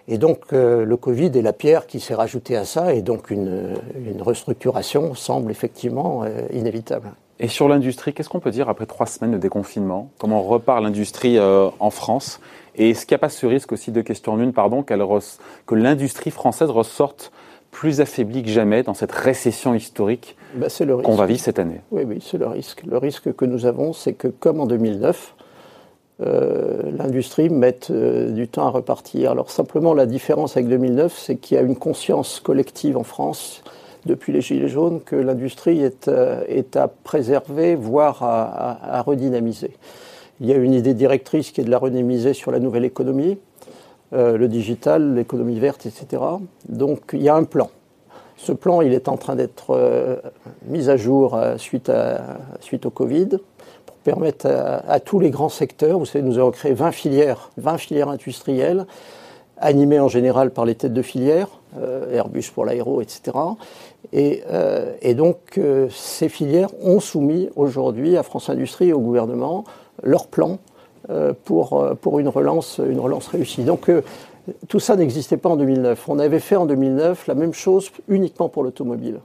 Et 0.08 0.18
donc 0.18 0.52
euh, 0.52 0.84
le 0.84 0.96
Covid 0.96 1.30
est 1.34 1.42
la 1.42 1.52
pierre 1.52 1.86
qui 1.86 2.00
s'est 2.00 2.14
rajoutée 2.14 2.56
à 2.56 2.64
ça, 2.64 2.94
et 2.94 3.02
donc 3.02 3.30
une, 3.30 3.76
restructuration 4.20 5.14
semble 5.14 5.50
effectivement 5.50 6.22
euh, 6.24 6.46
inévitable. 6.52 7.12
Et 7.40 7.48
sur 7.48 7.68
l'industrie, 7.68 8.12
qu'est-ce 8.12 8.28
qu'on 8.28 8.40
peut 8.40 8.50
dire 8.50 8.68
après 8.68 8.86
trois 8.86 9.06
semaines 9.06 9.32
de 9.32 9.38
déconfinement? 9.38 10.10
Comment 10.18 10.42
repart 10.42 10.82
l'industrie 10.82 11.38
euh, 11.38 11.68
en 11.78 11.90
France? 11.90 12.40
Et 12.74 12.90
est-ce 12.90 13.06
qu'il 13.06 13.14
n'y 13.14 13.18
a 13.18 13.20
pas 13.20 13.28
ce 13.28 13.46
risque 13.46 13.72
aussi 13.72 13.92
de 13.92 14.00
question 14.00 14.32
en 14.32 14.40
une, 14.40 14.52
pardon, 14.52 14.82
que 14.82 15.74
l'industrie 15.74 16.30
française 16.30 16.70
ressorte 16.70 17.32
plus 17.70 18.00
affaiblie 18.00 18.42
que 18.42 18.48
jamais 18.48 18.82
dans 18.82 18.94
cette 18.94 19.12
récession 19.12 19.74
historique 19.74 20.36
bah, 20.54 20.66
qu'on 21.04 21.14
va 21.14 21.26
vivre 21.26 21.40
cette 21.40 21.58
année? 21.58 21.80
Oui, 21.90 22.02
oui, 22.04 22.24
c'est 22.24 22.38
le 22.38 22.46
risque. 22.46 22.82
Le 22.84 22.98
risque 22.98 23.34
que 23.34 23.44
nous 23.44 23.66
avons, 23.66 23.92
c'est 23.92 24.14
que 24.14 24.28
comme 24.28 24.60
en 24.60 24.66
2009, 24.66 25.34
euh, 26.20 26.82
l'industrie 26.96 27.50
mette 27.50 27.90
euh, 27.90 28.30
du 28.30 28.48
temps 28.48 28.66
à 28.66 28.70
repartir. 28.70 29.30
Alors 29.30 29.50
simplement 29.50 29.94
la 29.94 30.06
différence 30.06 30.56
avec 30.56 30.68
2009, 30.68 31.16
c'est 31.16 31.36
qu'il 31.36 31.56
y 31.56 31.58
a 31.58 31.62
une 31.62 31.76
conscience 31.76 32.40
collective 32.40 32.96
en 32.96 33.04
France 33.04 33.62
depuis 34.06 34.32
les 34.32 34.40
Gilets 34.40 34.68
jaunes 34.68 35.00
que 35.00 35.16
l'industrie 35.16 35.82
est, 35.82 36.08
euh, 36.08 36.62
à 36.74 36.88
préserver, 36.88 37.74
voire 37.74 38.22
à, 38.22 39.02
redynamiser. 39.02 39.72
Il 40.40 40.46
y 40.46 40.52
a 40.52 40.56
une 40.56 40.74
idée 40.74 40.94
directrice 40.94 41.50
qui 41.50 41.60
est 41.60 41.64
de 41.64 41.70
la 41.70 41.78
redynamiser 41.78 42.32
sur 42.32 42.50
la 42.50 42.60
nouvelle 42.60 42.84
économie, 42.84 43.38
le 44.12 44.46
digital, 44.46 45.14
l'économie 45.14 45.58
verte, 45.58 45.84
etc. 45.84 46.22
Donc 46.68 47.10
il 47.12 47.22
y 47.22 47.28
a 47.28 47.34
un 47.34 47.44
plan. 47.44 47.70
Ce 48.36 48.52
plan, 48.52 48.80
il 48.80 48.94
est 48.94 49.08
en 49.08 49.16
train 49.16 49.34
d'être 49.34 50.20
mis 50.66 50.88
à 50.88 50.96
jour 50.96 51.36
suite, 51.56 51.90
au 52.84 52.90
Covid 52.90 53.38
permettre 54.08 54.46
à, 54.46 55.00
tous 55.00 55.20
les 55.20 55.28
grands 55.28 55.50
secteurs, 55.50 55.98
vous 55.98 56.06
savez, 56.06 56.24
nous 56.24 56.38
avons 56.38 56.50
créé 56.50 56.72
20 56.72 56.92
filières, 56.92 57.50
20 57.58 57.76
filières 57.76 58.08
industrielles, 58.08 58.86
animées 59.60 60.00
en 60.00 60.08
général 60.08 60.50
par 60.50 60.64
les 60.64 60.74
têtes 60.74 60.92
de 60.92 61.02
filière, 61.02 61.48
euh, 61.76 62.14
Airbus 62.14 62.50
pour 62.54 62.64
l'aéro, 62.64 63.00
etc. 63.02 63.36
Et, 64.12 64.42
euh, 64.50 64.94
et 65.02 65.14
donc, 65.14 65.36
euh, 65.58 65.88
ces 65.90 66.28
filières 66.28 66.70
ont 66.82 67.00
soumis 67.00 67.50
aujourd'hui 67.56 68.16
à 68.16 68.22
France 68.22 68.48
Industrie 68.48 68.88
et 68.88 68.92
au 68.92 69.00
gouvernement 69.00 69.64
leur 70.02 70.26
plan 70.26 70.58
pour, 71.44 71.86
pour 72.02 72.18
une, 72.18 72.28
relance, 72.28 72.82
une 72.86 73.00
relance 73.00 73.28
réussie. 73.28 73.62
Donc, 73.64 73.90
tout 74.68 74.78
ça 74.78 74.94
n'existait 74.94 75.38
pas 75.38 75.48
en 75.48 75.56
2009. 75.56 76.06
On 76.06 76.18
avait 76.18 76.38
fait 76.38 76.56
en 76.56 76.66
2009 76.66 77.28
la 77.28 77.34
même 77.34 77.54
chose 77.54 77.90
uniquement 78.08 78.50
pour 78.50 78.62
l'automobile. 78.62 79.20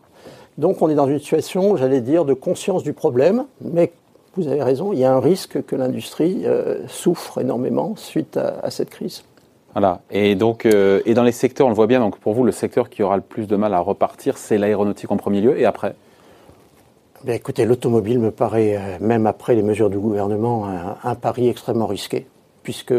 Donc 0.58 0.82
on 0.82 0.90
est 0.90 0.96
dans 0.96 1.08
une 1.08 1.20
situation, 1.20 1.76
j'allais 1.76 2.00
dire, 2.00 2.24
de 2.24 2.34
conscience 2.34 2.84
du 2.84 2.94
problème, 2.94 3.44
mais 3.60 3.92
vous 4.38 4.48
avez 4.48 4.64
raison, 4.64 4.94
il 4.94 5.00
y 5.00 5.04
a 5.04 5.14
un 5.14 5.20
risque 5.20 5.66
que 5.66 5.76
l'industrie 5.76 6.46
souffre 6.88 7.42
énormément 7.42 7.96
suite 7.98 8.38
à, 8.38 8.72
cette 8.72 8.90
crise. 8.90 9.24
Voilà. 9.74 10.02
Et 10.12 10.36
donc, 10.36 10.66
euh, 10.66 11.02
et 11.06 11.14
dans 11.14 11.24
les 11.24 11.32
secteurs, 11.32 11.68
on 11.68 11.70
le 11.70 11.76
voit 11.76 11.88
bien. 11.88 12.00
Donc, 12.00 12.18
pour 12.20 12.34
vous, 12.34 12.44
le 12.44 12.52
secteur 12.52 12.90
qui 12.90 13.04
aura 13.04 13.16
le 13.16 13.24
plus 13.24 13.48
de 13.48 13.56
mal 13.56 13.74
à 13.74 13.80
repartir, 13.80 14.38
c'est 14.38 14.58
l'aéronautique 14.58 15.12
en 15.12 15.18
premier 15.18 15.42
lieu, 15.42 15.60
et 15.60 15.66
après 15.66 15.96
Bien, 17.24 17.36
écoutez, 17.36 17.66
l'automobile 17.66 18.20
me 18.20 18.32
paraît, 18.32 18.76
euh, 18.76 18.98
même 19.00 19.26
après 19.26 19.56
les 19.56 19.64
mesures 19.64 19.90
du 19.90 19.98
gouvernement, 19.98 20.68
un, 21.04 21.16
pari 21.16 21.48
extrêmement 21.48 21.88
risqué, 21.88 22.28
puisque 22.64 22.94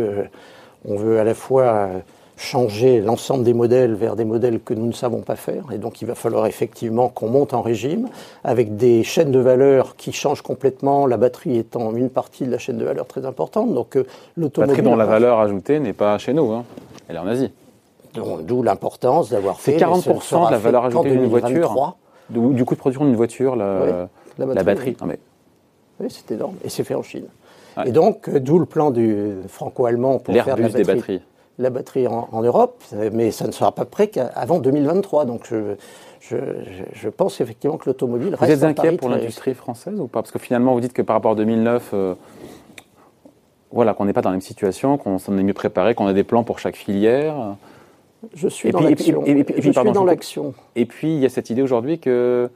on 0.87 0.97
veut 0.97 1.21
à 1.21 1.25
la 1.25 1.35
fois 1.35 1.88
changer 2.37 3.00
l'ensemble 3.00 3.45
des 3.45 3.55
modèles 3.55 3.95
vers 3.95 4.17
des 4.17 4.25
modèles 4.25 4.61
que 4.61 4.75
nous 4.75 4.87
ne 4.87 4.93
savons 4.93 5.21
pas 5.21 5.37
faire. 5.37 5.64
Et 5.73 5.79
donc 5.79 6.03
il 6.03 6.07
va 6.07 6.14
falloir 6.14 6.47
effectivement 6.47 7.09
qu'on 7.09 7.29
monte 7.29 7.55
en 7.55 7.62
régime 7.62 8.09
avec 8.43 8.76
des 8.76 9.05
chaînes 9.05 9.31
de 9.31 9.38
valeur 9.38 9.97
qui 9.97 10.12
changent 10.12 10.43
complètement, 10.43 11.07
la 11.07 11.17
batterie 11.17 11.59
étant 11.59 11.95
une 11.95 12.11
partie 12.11 12.45
de 12.45 12.50
la 12.50 12.59
chaîne 12.59 12.79
de 12.79 12.85
valeur 12.85 13.07
très 13.07 13.25
importante. 13.25 13.73
Donc 13.73 13.97
euh, 13.97 14.05
l'automobile... 14.37 14.76
Batterie 14.76 14.91
dont 14.91 14.97
la 14.97 15.07
valeur 15.07 15.38
ajoutée 15.38 15.79
n'est 15.79 15.93
pas 15.93 16.19
chez 16.19 16.33
nous, 16.33 16.50
hein. 16.53 16.64
elle 17.09 17.17
est 17.17 17.21
en 17.21 17.26
Asie. 17.26 17.53
D'où 18.14 18.62
l'importance 18.62 19.31
d'avoir 19.31 19.61
fait... 19.61 19.79
C'est 19.79 19.85
40% 19.85 20.47
de 20.47 20.53
la 20.53 20.59
valeur 20.59 20.85
ajoutée 20.85 21.11
d'une 21.11 21.26
voiture 21.26 21.97
du, 22.31 22.64
coût 22.64 22.75
de 22.75 22.81
production 22.81 23.05
d'une 23.05 23.17
voiture, 23.17 23.55
la, 23.57 24.09
batterie. 24.38 24.97
Oui, 25.03 25.14
oui 26.00 26.07
c'est 26.11 26.35
énorme. 26.35 26.55
Et 26.64 26.69
c'est 26.69 26.85
fait 26.85 26.95
en 26.95 27.03
Chine. 27.03 27.26
Et 27.85 27.91
donc, 27.91 28.29
euh, 28.29 28.38
d'où 28.38 28.61
le 28.61 28.67
plan 28.67 28.93
du 28.93 29.33
franco-allemand 29.49 30.21
pour 30.21 30.33
faire 30.33 30.47
la 30.47 30.62
batterie. 30.62 30.73
Des 30.73 30.85
batteries 30.85 31.21
la 31.58 31.70
batterie 31.70 32.06
en, 32.08 32.42
Europe, 32.42 32.82
mais 33.12 33.30
ça 33.30 33.46
ne 33.46 33.52
sera 33.52 33.73
pas 33.73 33.84
prêt 33.84 34.08
qu'avant 34.08 34.58
2023. 34.58 35.25
Donc 35.25 35.46
je, 35.49 35.76
je, 36.20 37.08
pense 37.08 37.40
effectivement 37.40 37.76
que 37.76 37.88
l'automobile 37.88 38.34
reste. 38.34 38.52
Vous 38.52 38.64
êtes 38.64 38.78
inquiet 38.78 38.96
pour 38.96 39.08
l'industrie 39.08 39.54
française 39.54 40.00
ou 40.00 40.06
pas? 40.06 40.23
Parce 40.23 40.32
que 40.32 40.38
finalement, 40.38 40.75
vous 40.75 40.80
dites 40.80 40.92
que 40.92 41.02
par 41.02 41.14
rapport 41.14 41.32
à 41.32 41.37
2009, 41.37 41.90
euh, 41.92 42.14
voilà, 43.70 43.94
qu'on 43.94 44.04
n'est 44.04 44.12
pas 44.12 44.23
dans 44.23 44.30
la 44.30 44.34
même 44.34 44.40
situation, 44.40 44.99
qu'on 44.99 45.18
s'en 45.18 45.37
est 45.38 45.42
mieux 45.42 45.54
préparé, 45.54 45.94
qu'on 45.94 46.06
a 46.06 46.12
des 46.12 46.25
plans 46.25 46.44
pour 46.44 46.58
chaque 46.58 46.76
filière. 46.76 47.56
Je 48.34 48.49
suis 48.49 48.70
dans 48.70 48.80
l'action. 48.80 49.23
Je 49.26 49.70
suis 49.70 49.92
dans 49.92 50.04
l'action. 50.04 50.54
Et 50.76 50.87
puis 50.87 51.14
il 51.14 51.20
y 51.20 51.26
a 51.26 51.28
cette 51.28 51.50
idée 51.50 51.62
aujourd'hui 51.62 51.99
que 51.99 52.49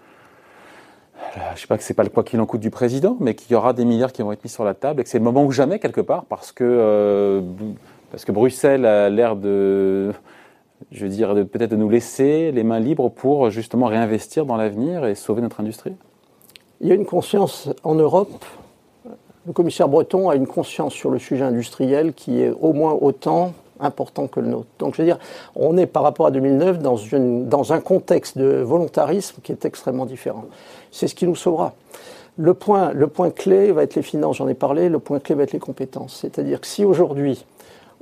je 1.34 1.52
ne 1.52 1.56
sais 1.56 1.66
pas 1.66 1.76
que 1.76 1.82
c'est 1.82 1.94
pas 1.94 2.04
le 2.04 2.08
quoi 2.08 2.24
qu'il 2.24 2.40
en 2.40 2.46
coûte 2.46 2.60
du 2.60 2.70
président, 2.70 3.16
mais 3.20 3.34
qu'il 3.34 3.52
y 3.52 3.54
aura 3.54 3.72
des 3.72 3.84
milliards 3.84 4.12
qui 4.12 4.22
vont 4.22 4.32
être 4.32 4.42
mis 4.44 4.50
sur 4.50 4.64
la 4.64 4.74
table 4.74 5.00
et 5.00 5.04
que 5.04 5.10
c'est 5.10 5.18
le 5.18 5.24
moment 5.24 5.44
ou 5.44 5.50
jamais 5.50 5.78
quelque 5.78 6.00
part 6.00 6.24
parce 6.24 6.52
que 6.52 6.64
euh, 6.64 7.40
parce 8.10 8.24
que 8.24 8.32
Bruxelles 8.32 8.86
a 8.86 9.10
l'air 9.10 9.36
de, 9.36 10.12
je 10.90 11.04
veux 11.04 11.10
dire, 11.10 11.34
peut-être 11.50 11.70
de 11.70 11.76
nous 11.76 11.90
laisser 11.90 12.52
les 12.52 12.62
mains 12.62 12.80
libres 12.80 13.08
pour 13.10 13.50
justement 13.50 13.86
réinvestir 13.86 14.46
dans 14.46 14.56
l'avenir 14.56 15.04
et 15.06 15.14
sauver 15.14 15.42
notre 15.42 15.60
industrie. 15.60 15.94
Il 16.80 16.88
y 16.88 16.92
a 16.92 16.94
une 16.94 17.06
conscience 17.06 17.68
en 17.82 17.94
Europe. 17.94 18.44
Le 19.46 19.52
commissaire 19.52 19.88
Breton 19.88 20.28
a 20.28 20.36
une 20.36 20.46
conscience 20.46 20.92
sur 20.92 21.10
le 21.10 21.18
sujet 21.18 21.44
industriel 21.44 22.12
qui 22.12 22.40
est 22.40 22.50
au 22.50 22.72
moins 22.72 22.92
autant 22.92 23.52
important 23.80 24.26
que 24.26 24.40
le 24.40 24.48
nôtre. 24.48 24.68
Donc 24.78 24.94
je 24.94 25.02
veux 25.02 25.06
dire, 25.06 25.18
on 25.54 25.76
est 25.76 25.86
par 25.86 26.02
rapport 26.02 26.26
à 26.26 26.30
2009 26.30 26.78
dans, 26.80 26.96
une, 26.96 27.48
dans 27.48 27.72
un 27.72 27.80
contexte 27.80 28.36
de 28.36 28.58
volontarisme 28.58 29.40
qui 29.42 29.52
est 29.52 29.64
extrêmement 29.64 30.06
différent. 30.06 30.44
C'est 30.90 31.08
ce 31.08 31.14
qui 31.14 31.26
nous 31.26 31.36
sauvera. 31.36 31.74
Le 32.36 32.54
point, 32.54 32.92
le 32.92 33.08
point 33.08 33.30
clé 33.30 33.72
va 33.72 33.82
être 33.82 33.96
les 33.96 34.02
finances, 34.02 34.36
j'en 34.36 34.48
ai 34.48 34.54
parlé, 34.54 34.88
le 34.88 35.00
point 35.00 35.18
clé 35.18 35.34
va 35.34 35.42
être 35.42 35.52
les 35.52 35.58
compétences. 35.58 36.18
C'est-à-dire 36.20 36.60
que 36.60 36.66
si 36.66 36.84
aujourd'hui 36.84 37.44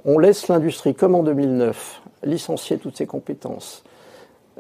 on 0.06 0.18
laisse 0.18 0.48
l'industrie, 0.48 0.94
comme 0.94 1.14
en 1.14 1.22
2009, 1.22 2.00
licencier 2.22 2.78
toutes 2.78 2.96
ses 2.96 3.06
compétences. 3.06 3.84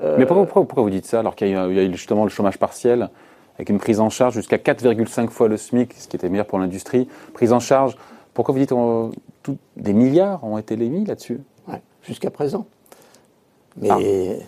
Euh, 0.02 0.16
Mais 0.18 0.26
pourquoi, 0.26 0.66
pourquoi, 0.66 0.82
vous 0.82 0.90
dites 0.90 1.06
ça 1.06 1.20
alors 1.20 1.34
qu'il 1.36 1.48
y, 1.48 1.54
a 1.54 1.66
eu 1.66 1.92
justement 1.92 2.24
le 2.24 2.30
chômage 2.30 2.58
partiel 2.58 3.08
avec 3.54 3.70
une 3.70 3.78
prise 3.78 4.00
en 4.00 4.10
charge 4.10 4.34
jusqu'à 4.34 4.58
4,5 4.58 5.28
fois 5.28 5.48
le 5.48 5.56
SMIC, 5.56 5.94
ce 5.94 6.08
qui 6.08 6.16
était 6.16 6.28
meilleur 6.28 6.46
pour 6.46 6.58
l'industrie, 6.58 7.08
prise 7.32 7.54
en 7.54 7.60
charge. 7.60 7.96
Pourquoi 8.34 8.52
vous 8.52 8.58
dites 8.58 8.70
que 8.70 9.52
des 9.76 9.94
milliards 9.94 10.44
ont 10.44 10.58
été 10.58 10.76
mis 10.76 11.06
là-dessus? 11.06 11.40
Jusqu'à 12.02 12.30
présent. 12.30 12.66
Mais 13.78 13.90
ah. 13.90 13.98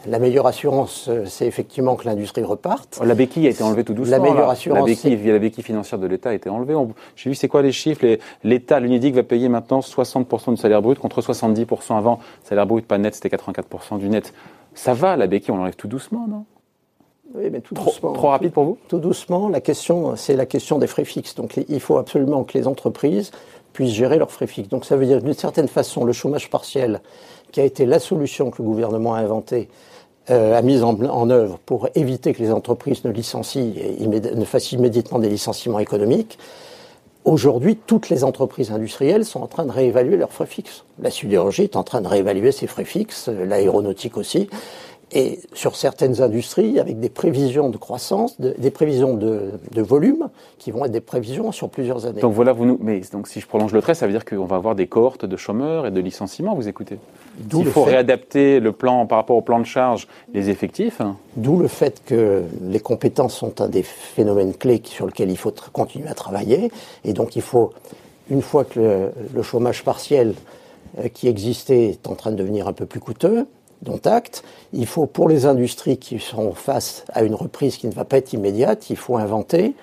la 0.06 0.18
meilleure 0.18 0.46
assurance, 0.46 1.10
c'est 1.26 1.46
effectivement 1.46 1.96
que 1.96 2.06
l'industrie 2.06 2.42
reparte. 2.42 2.98
La 3.04 3.14
béquille 3.14 3.46
a 3.46 3.50
été 3.50 3.62
enlevée 3.62 3.84
tout 3.84 3.92
doucement. 3.92 4.16
La 4.16 4.22
meilleure 4.22 4.48
assurance, 4.48 4.78
la 4.78 4.84
béquille, 4.84 5.16
la 5.16 5.38
béquille 5.38 5.64
financière 5.64 5.98
de 5.98 6.06
l'État 6.06 6.30
a 6.30 6.34
été 6.34 6.48
enlevée. 6.48 6.74
J'ai 7.14 7.30
vu, 7.30 7.36
c'est 7.36 7.48
quoi 7.48 7.60
les 7.60 7.72
chiffres? 7.72 8.04
L'État, 8.42 8.80
l'UNEDIC 8.80 9.14
va 9.14 9.22
payer 9.22 9.48
maintenant 9.48 9.80
60% 9.80 10.52
du 10.52 10.56
salaire 10.56 10.80
brut 10.80 10.98
contre 10.98 11.20
70% 11.20 11.96
avant. 11.96 12.20
Salaire 12.44 12.66
brut 12.66 12.86
pas 12.86 12.96
net, 12.96 13.14
c'était 13.14 13.28
84% 13.36 13.98
du 13.98 14.08
net. 14.08 14.32
Ça 14.74 14.94
va, 14.94 15.16
la 15.16 15.26
béquille, 15.26 15.50
on 15.50 15.58
l'enlève 15.58 15.76
tout 15.76 15.88
doucement, 15.88 16.26
non? 16.28 16.44
Oui, 17.34 17.50
mais 17.50 17.60
tout 17.60 17.74
trop, 17.74 17.90
doucement. 17.90 18.12
Trop 18.14 18.28
rapide 18.28 18.52
pour 18.52 18.64
vous? 18.64 18.78
Tout 18.88 18.98
doucement. 18.98 19.48
La 19.50 19.60
question, 19.60 20.16
c'est 20.16 20.34
la 20.34 20.46
question 20.46 20.78
des 20.78 20.86
frais 20.86 21.04
fixes. 21.04 21.34
Donc, 21.34 21.60
il 21.68 21.80
faut 21.80 21.98
absolument 21.98 22.44
que 22.44 22.56
les 22.56 22.66
entreprises 22.66 23.30
puissent 23.74 23.92
gérer 23.92 24.16
leurs 24.16 24.30
frais 24.30 24.46
fixes. 24.46 24.70
Donc, 24.70 24.86
ça 24.86 24.96
veut 24.96 25.04
dire 25.04 25.20
d'une 25.20 25.34
certaine 25.34 25.68
façon, 25.68 26.04
le 26.04 26.12
chômage 26.12 26.48
partiel 26.48 27.02
qui 27.52 27.60
a 27.60 27.64
été 27.64 27.86
la 27.86 27.98
solution 27.98 28.50
que 28.50 28.62
le 28.62 28.68
gouvernement 28.68 29.14
a 29.14 29.18
inventée, 29.18 29.68
euh, 30.30 30.56
a 30.56 30.62
mise 30.62 30.82
en, 30.82 31.30
œuvre 31.30 31.58
pour 31.64 31.88
éviter 31.94 32.34
que 32.34 32.42
les 32.42 32.52
entreprises 32.52 33.04
ne 33.04 33.10
licencient, 33.10 33.72
et 33.76 34.06
ne 34.06 34.44
fassent 34.44 34.72
immédiatement 34.72 35.18
des 35.18 35.28
licenciements 35.28 35.78
économiques. 35.78 36.38
Aujourd'hui, 37.24 37.76
toutes 37.76 38.08
les 38.08 38.24
entreprises 38.24 38.70
industrielles 38.70 39.24
sont 39.24 39.40
en 39.40 39.46
train 39.46 39.64
de 39.64 39.72
réévaluer 39.72 40.16
leurs 40.16 40.32
frais 40.32 40.46
fixes. 40.46 40.84
La 41.00 41.10
sidérurgie 41.10 41.64
est 41.64 41.76
en 41.76 41.82
train 41.82 42.00
de 42.00 42.08
réévaluer 42.08 42.52
ses 42.52 42.66
frais 42.66 42.84
fixes, 42.84 43.28
l'aéronautique 43.28 44.16
aussi 44.16 44.48
et 45.12 45.40
sur 45.54 45.76
certaines 45.76 46.20
industries 46.20 46.78
avec 46.78 47.00
des 47.00 47.08
prévisions 47.08 47.70
de 47.70 47.76
croissance, 47.76 48.38
des 48.40 48.70
prévisions 48.70 49.14
de, 49.14 49.52
volume 49.76 50.28
qui 50.58 50.70
vont 50.70 50.84
être 50.84 50.92
des 50.92 51.00
prévisions 51.00 51.52
sur 51.52 51.70
plusieurs 51.70 52.06
années. 52.06 52.20
Donc 52.20 52.34
voilà, 52.34 52.52
vous 52.52 52.66
nous, 52.66 52.78
mais 52.80 53.00
donc 53.12 53.28
si 53.28 53.40
je 53.40 53.46
prolonge 53.46 53.72
le 53.72 53.80
trait, 53.80 53.94
ça 53.94 54.06
veut 54.06 54.12
dire 54.12 54.24
qu'on 54.24 54.44
va 54.44 54.56
avoir 54.56 54.74
des 54.74 54.86
cohortes 54.86 55.24
de 55.24 55.36
chômeurs 55.36 55.86
et 55.86 55.90
de 55.90 56.00
licenciements, 56.00 56.54
vous 56.54 56.68
écoutez? 56.68 56.98
Il 57.54 57.66
faut 57.66 57.84
réadapter 57.84 58.60
le 58.60 58.72
plan 58.72 59.06
par 59.06 59.18
rapport 59.18 59.36
au 59.36 59.42
plan 59.42 59.58
de 59.60 59.66
charge, 59.66 60.08
les 60.34 60.50
effectifs. 60.50 61.00
D'où 61.36 61.58
le 61.58 61.68
fait 61.68 62.02
que 62.04 62.44
les 62.62 62.80
compétences 62.80 63.36
sont 63.36 63.60
un 63.60 63.68
des 63.68 63.82
phénomènes 63.82 64.54
clés 64.54 64.82
sur 64.84 65.06
lesquels 65.06 65.30
il 65.30 65.38
faut 65.38 65.52
continuer 65.72 66.08
à 66.08 66.14
travailler. 66.14 66.70
Et 67.04 67.12
donc 67.12 67.36
il 67.36 67.42
faut, 67.42 67.72
une 68.30 68.42
fois 68.42 68.64
que 68.64 69.10
le 69.34 69.42
chômage 69.42 69.84
partiel 69.84 70.34
euh, 70.98 71.08
qui 71.08 71.28
existait 71.28 71.90
est 71.90 72.08
en 72.08 72.14
train 72.14 72.30
de 72.30 72.36
devenir 72.36 72.66
un 72.66 72.72
peu 72.72 72.86
plus 72.86 73.00
coûteux, 73.00 73.46
dont 73.82 74.00
acte. 74.04 74.42
Il 74.72 74.86
faut, 74.86 75.06
pour 75.06 75.28
les 75.28 75.46
industries 75.46 75.98
qui 75.98 76.18
sont 76.18 76.52
face 76.52 77.04
à 77.12 77.22
une 77.22 77.34
reprise 77.34 77.76
qui 77.76 77.86
ne 77.86 77.92
va 77.92 78.04
pas 78.04 78.16
être 78.18 78.32
immédiate, 78.32 78.90
il 78.90 78.96
faut 78.96 79.16
inventer 79.16 79.74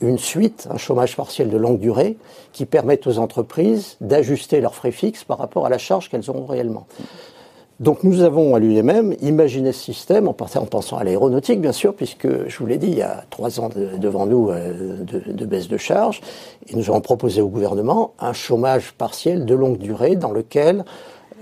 une 0.00 0.18
suite, 0.18 0.68
un 0.70 0.76
chômage 0.76 1.16
partiel 1.16 1.50
de 1.50 1.56
longue 1.56 1.78
durée, 1.78 2.16
qui 2.52 2.66
permette 2.66 3.06
aux 3.06 3.18
entreprises 3.18 3.96
d'ajuster 4.00 4.60
leurs 4.60 4.74
frais 4.74 4.92
fixes 4.92 5.24
par 5.24 5.38
rapport 5.38 5.66
à 5.66 5.68
la 5.68 5.78
charge 5.78 6.08
qu'elles 6.08 6.30
auront 6.30 6.46
réellement. 6.46 6.86
Donc 7.80 8.02
nous 8.02 8.22
avons 8.22 8.56
à 8.56 8.58
l'UMM 8.58 9.14
imaginé 9.20 9.70
ce 9.70 9.84
système 9.84 10.26
en, 10.26 10.32
pensant 10.32 10.96
à 10.96 11.04
l'aéronautique, 11.04 11.60
bien 11.60 11.70
sûr, 11.70 11.94
puisque 11.94 12.48
je 12.48 12.58
vous 12.58 12.66
l'ai 12.66 12.76
dit, 12.76 12.88
il 12.88 12.98
y 12.98 13.02
a 13.02 13.24
trois 13.30 13.60
ans 13.60 13.68
devant 13.68 14.26
nous 14.26 14.50
euh, 14.50 15.04
de, 15.04 15.46
baisse 15.46 15.68
de 15.68 15.76
charge, 15.76 16.20
et 16.66 16.74
nous 16.74 16.90
avons 16.90 17.00
proposé 17.00 17.40
au 17.40 17.48
gouvernement 17.48 18.14
un 18.18 18.32
chômage 18.32 18.94
partiel 18.94 19.44
de 19.44 19.54
longue 19.54 19.78
durée 19.78 20.16
dans 20.16 20.32
lequel 20.32 20.84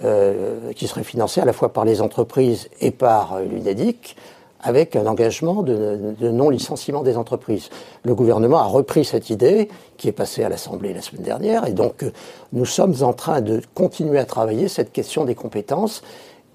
euh, 0.05 0.73
qui 0.75 0.87
serait 0.89 1.05
financé 1.05 1.41
à 1.41 1.47
la 1.47 1.55
fois 1.55 1.73
par 1.73 1.87
les 1.87 2.03
entreprises 2.03 2.69
et 2.83 2.91
par 2.91 3.37
euh, 3.37 3.45
l'UNEDIC, 3.45 4.15
avec 4.61 4.97
un 4.97 5.07
engagement 5.07 5.63
de, 5.63 6.15
non-licenciement 6.21 7.03
des 7.03 7.17
entreprises. 7.17 7.69
Le 8.05 8.15
gouvernement 8.15 8.59
a 8.59 8.65
repris 8.65 9.05
cette 9.05 9.31
idée, 9.31 9.69
qui 9.97 10.09
est 10.09 10.13
passée 10.13 10.45
à 10.45 10.49
l'Assemblée 10.49 10.93
la 10.95 11.03
semaine 11.03 11.25
dernière, 11.25 11.67
et 11.67 11.73
donc 11.73 12.03
euh, 12.03 12.13
nous 12.53 12.65
sommes 12.65 12.95
en 13.03 13.13
train 13.13 13.41
de 13.41 13.61
continuer 13.75 14.19
à 14.19 14.25
travailler 14.25 14.69
cette 14.69 14.93
question 14.93 15.25
des 15.25 15.35
compétences, 15.35 16.03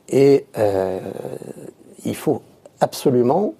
et 0.09 0.45
il 2.03 2.15
faut 2.15 2.41
absolument 2.81 3.53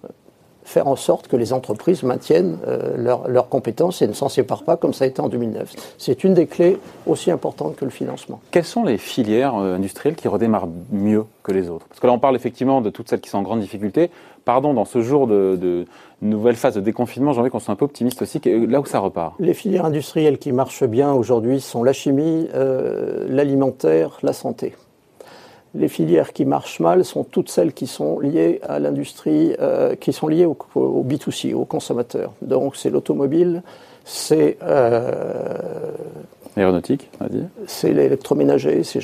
faire 0.63 0.87
en 0.87 0.95
sorte 0.95 1.27
que 1.27 1.35
les 1.35 1.53
entreprises 1.53 2.03
maintiennent 2.03 2.57
euh, 2.67 2.97
leurs 3.27 3.49
compétences 3.49 4.01
et 4.01 4.07
ne 4.07 4.13
s'en 4.13 4.29
séparent 4.29 4.63
pas 4.63 4.77
comme 4.77 4.93
ça 4.93 5.05
a 5.05 5.07
été 5.07 5.21
en 5.21 5.29
2009. 5.29 5.73
C'est 5.97 6.23
une 6.23 6.33
des 6.33 6.47
clés 6.47 6.77
aussi 7.05 7.31
importantes 7.31 7.75
que 7.75 7.85
le 7.85 7.91
financement. 7.91 8.39
Quelles 8.51 8.65
sont 8.65 8.83
les 8.83 8.97
filières 8.97 9.55
euh, 9.55 9.75
industrielles 9.75 10.15
qui 10.15 10.27
redémarrent 10.27 10.69
mieux 10.91 11.25
que 11.43 11.51
les 11.51 11.69
autres? 11.69 11.87
Parce 11.87 11.99
que 11.99 12.07
là, 12.07 12.13
on 12.13 12.19
parle 12.19 12.35
effectivement 12.35 12.81
de 12.81 12.89
toutes 12.89 13.09
celles 13.09 13.21
qui 13.21 13.29
sont 13.29 13.39
en 13.39 13.43
grande 13.43 13.61
difficulté. 13.61 14.09
Pardon, 14.45 14.73
dans 14.73 14.85
ce 14.85 15.01
jour 15.01 15.27
de, 15.27 15.85
nouvelle 16.21 16.55
phase 16.55 16.75
de 16.75 16.81
déconfinement, 16.81 17.33
j'ai 17.33 17.41
envie 17.41 17.51
qu'on 17.51 17.59
soit 17.59 17.73
un 17.73 17.77
peu 17.77 17.85
optimiste 17.85 18.21
aussi, 18.21 18.41
là 18.45 18.79
où 18.79 18.85
ça 18.85 18.99
repart. 18.99 19.35
Les 19.39 19.53
filières 19.53 19.85
industrielles 19.85 20.39
qui 20.39 20.51
marchent 20.51 20.83
bien 20.83 21.13
aujourd'hui 21.13 21.61
sont 21.61 21.83
la 21.83 21.93
chimie, 21.93 22.47
euh, 22.55 23.27
l'alimentaire, 23.29 24.17
la 24.23 24.33
santé 24.33 24.73
les 25.73 25.87
filières 25.87 26.33
qui 26.33 26.45
marchent 26.45 26.79
mal 26.79 27.05
sont 27.05 27.23
toutes 27.23 27.49
celles 27.49 27.73
qui 27.73 27.87
sont 27.87 28.19
liées 28.19 28.59
à 28.67 28.79
l'industrie, 28.79 29.55
euh, 29.59 29.95
qui 29.95 30.11
sont 30.11 30.27
liées 30.27 30.45
au, 30.45 30.55
B2C, 30.75 31.53
aux 31.53 31.65
consommateurs. 31.65 32.33
Donc 32.41 32.75
c'est 32.75 32.89
l'automobile, 32.89 33.63
c'est 34.03 34.57
euh, 34.63 35.11
l'aéronautique, 36.57 37.09
on 37.19 37.23
va 37.23 37.29
dire. 37.29 37.45
C'est 37.67 37.93
l'électroménager, 37.93 38.83
c'est 38.83 39.01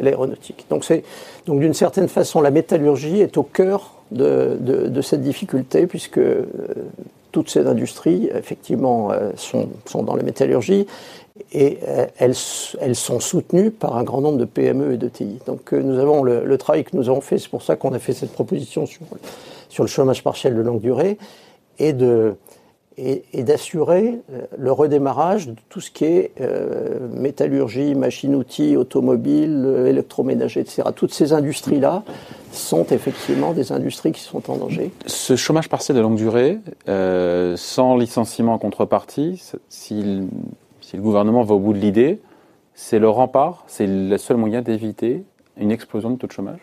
l'aéronautique. 0.00 0.66
Donc 0.70 0.84
c'est 0.84 1.04
donc 1.46 1.60
d'une 1.60 1.74
certaine 1.74 2.08
façon 2.08 2.40
la 2.40 2.50
métallurgie 2.50 3.20
est 3.20 3.36
au 3.36 3.42
cœur 3.42 3.92
de, 4.12 4.56
de, 4.60 5.00
cette 5.02 5.22
difficulté 5.22 5.86
puisque 5.86 6.18
euh, 6.18 6.46
toutes 7.32 7.50
ces 7.50 7.66
industries 7.66 8.30
effectivement 8.32 9.10
sont, 9.34 9.68
sont 9.84 10.02
dans 10.02 10.16
la 10.16 10.22
métallurgie 10.22 10.86
et 11.52 11.78
euh, 11.86 12.06
elles, 12.18 12.34
sont 12.94 13.20
soutenues 13.20 13.70
par 13.70 13.96
un 13.96 14.04
grand 14.04 14.20
nombre 14.20 14.38
de 14.38 14.44
PME 14.44 14.94
et 14.94 14.96
de 14.96 15.08
TI. 15.08 15.38
Donc 15.46 15.72
euh, 15.72 15.82
nous 15.82 15.98
avons 15.98 16.22
le, 16.22 16.58
travail 16.58 16.84
que 16.84 16.96
nous 16.96 17.08
avons 17.08 17.20
fait, 17.20 17.38
c'est 17.38 17.50
pour 17.50 17.62
ça 17.62 17.76
qu'on 17.76 17.92
a 17.92 17.98
fait 17.98 18.12
cette 18.12 18.32
proposition 18.32 18.86
sur, 18.86 19.02
le 19.78 19.86
chômage 19.86 20.22
partiel 20.22 20.54
de 20.54 20.60
longue 20.62 20.80
durée, 20.80 21.18
et 21.78 21.92
d'assurer 23.42 24.20
euh, 24.32 24.42
le 24.56 24.72
redémarrage 24.72 25.48
de 25.48 25.54
tout 25.68 25.80
ce 25.80 25.90
qui 25.90 26.04
est 26.04 26.32
métallurgie, 27.14 27.94
machine-outils, 27.94 28.76
automobile, 28.76 29.84
électroménager, 29.86 30.60
etc. 30.60 30.84
Toutes 30.94 31.12
ces 31.12 31.32
industries-là 31.32 32.02
sont 32.52 32.86
effectivement 32.86 33.52
des 33.52 33.72
industries 33.72 34.12
qui 34.12 34.22
sont 34.22 34.50
en 34.50 34.56
danger. 34.56 34.90
Ce 35.04 35.36
chômage 35.36 35.68
partiel 35.68 35.96
de 35.96 36.02
longue 36.02 36.16
durée, 36.16 36.58
sans 36.86 37.96
licenciement 37.96 38.54
en 38.54 38.58
contrepartie, 38.58 39.42
si, 39.68 40.26
si 40.86 40.96
le 40.96 41.02
gouvernement 41.02 41.42
va 41.42 41.56
au 41.56 41.58
bout 41.58 41.72
de 41.72 41.78
l'idée, 41.78 42.20
c'est 42.74 43.00
le 43.00 43.08
rempart, 43.08 43.64
c'est 43.66 43.88
le 43.88 44.16
seul 44.18 44.36
moyen 44.36 44.62
d'éviter 44.62 45.24
une 45.56 45.72
explosion 45.72 46.10
du 46.10 46.16
taux 46.16 46.28
de 46.28 46.32
chômage 46.32 46.60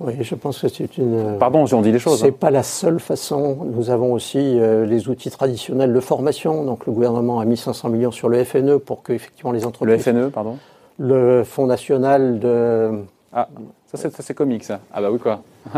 oui, 0.00 0.14
je 0.20 0.34
pense 0.34 0.60
que 0.60 0.66
c'est 0.66 0.98
une. 0.98 1.36
Pardon, 1.38 1.64
si 1.64 1.74
on 1.74 1.82
dit 1.82 1.92
les 1.92 2.00
choses. 2.00 2.18
C'est 2.18 2.30
hein. 2.30 2.36
pas 2.40 2.50
la 2.50 2.64
seule 2.64 2.98
façon. 2.98 3.58
Nous 3.72 3.90
avons 3.90 4.12
aussi 4.12 4.38
euh, 4.58 4.84
les 4.84 5.08
outils 5.08 5.30
traditionnels 5.30 5.92
de 5.92 6.00
formation. 6.00 6.64
Donc 6.64 6.86
le 6.86 6.92
gouvernement 6.92 7.38
a 7.38 7.44
mis 7.44 7.56
500 7.56 7.88
millions 7.90 8.10
sur 8.10 8.28
le 8.28 8.42
FNE 8.42 8.78
pour 8.78 9.04
que 9.04 9.12
effectivement 9.12 9.52
les 9.52 9.64
entreprises. 9.64 10.04
Le 10.04 10.12
FNE, 10.12 10.30
pardon. 10.30 10.58
Le 10.98 11.44
Fonds 11.44 11.66
national 11.66 12.40
de. 12.40 13.04
Ah, 13.32 13.48
ça 13.94 14.10
c'est 14.10 14.34
comique 14.34 14.64
ça. 14.64 14.80
Ah 14.92 15.00
bah 15.00 15.12
oui 15.12 15.20
quoi. 15.20 15.42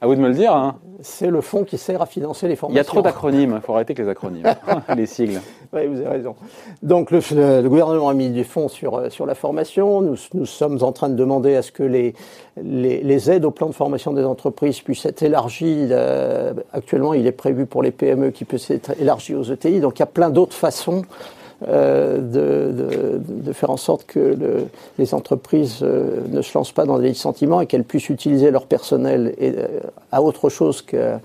À 0.00 0.06
vous 0.06 0.14
de 0.14 0.20
me 0.20 0.28
le 0.28 0.34
dire. 0.34 0.54
Hein. 0.54 0.76
C'est 1.00 1.30
le 1.30 1.40
fonds 1.40 1.64
qui 1.64 1.78
sert 1.78 2.02
à 2.02 2.06
financer 2.06 2.48
les 2.48 2.56
formations. 2.56 2.74
Il 2.74 2.78
y 2.78 2.80
a 2.80 2.84
trop 2.84 3.00
d'acronymes, 3.00 3.54
il 3.56 3.60
faut 3.64 3.74
arrêter 3.74 3.92
avec 3.92 4.04
les 4.04 4.10
acronymes, 4.10 4.44
les 4.96 5.06
sigles. 5.06 5.40
Oui, 5.72 5.86
vous 5.86 5.98
avez 6.00 6.08
raison. 6.08 6.34
Donc 6.82 7.10
le, 7.10 7.68
gouvernement 7.68 8.08
a 8.10 8.14
mis 8.14 8.28
des 8.28 8.44
fonds 8.44 8.68
sur, 8.68 8.96
euh, 8.96 9.10
sur 9.10 9.24
la 9.24 9.34
formation. 9.34 10.02
Nous, 10.02 10.16
nous 10.34 10.46
sommes 10.46 10.82
en 10.82 10.92
train 10.92 11.08
de 11.08 11.14
demander 11.14 11.56
à 11.56 11.62
ce 11.62 11.72
que 11.72 11.82
les, 11.82 12.14
les, 12.62 13.02
les 13.02 13.30
aides 13.30 13.44
au 13.44 13.50
plan 13.50 13.68
de 13.68 13.74
formation 13.74 14.12
des 14.12 14.24
entreprises 14.24 14.80
puissent 14.80 15.06
être 15.06 15.22
élargies. 15.22 15.88
Euh, 15.90 16.52
actuellement, 16.72 17.14
il 17.14 17.26
est 17.26 17.32
prévu 17.32 17.64
pour 17.64 17.82
les 17.82 17.90
PME 17.90 18.30
qui 18.30 18.44
puissent 18.44 18.70
être 18.70 18.92
élargies 19.00 19.34
aux 19.34 19.44
ETI. 19.44 19.80
Donc 19.80 19.98
il 19.98 20.00
y 20.00 20.02
a 20.02 20.06
plein 20.06 20.30
d'autres 20.30 20.56
façons 20.56 21.02
euh, 21.62 22.18
de, 22.18 23.18
de, 23.18 23.52
faire 23.54 23.70
en 23.70 23.78
sorte 23.78 24.04
que 24.04 24.18
le, 24.18 24.66
les 24.98 25.14
entreprises 25.14 25.78
euh, 25.82 26.20
ne 26.28 26.42
se 26.42 26.56
lancent 26.56 26.72
pas 26.72 26.84
dans 26.84 26.98
des 26.98 27.08
licenciements 27.08 27.62
et 27.62 27.66
qu'elles 27.66 27.84
puissent 27.84 28.10
utiliser 28.10 28.50
leur 28.50 28.66
personnel 28.66 29.34
euh, 29.40 29.80
à 30.12 30.20
autre 30.20 30.50
chose 30.50 30.82
qu'à 30.82 31.20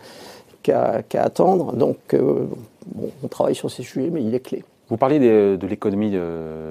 attendre. 1.16 1.74
Donc, 1.74 1.98
on 2.16 3.28
travaille 3.28 3.56
sur 3.56 3.70
ces 3.70 3.84
sujets, 3.84 4.10
mais 4.10 4.24
il 4.24 4.34
est 4.34 4.40
clé. 4.40 4.64
Vous 4.88 4.96
parlez 4.96 5.20
de, 5.20 5.68
l'économie 5.68 6.18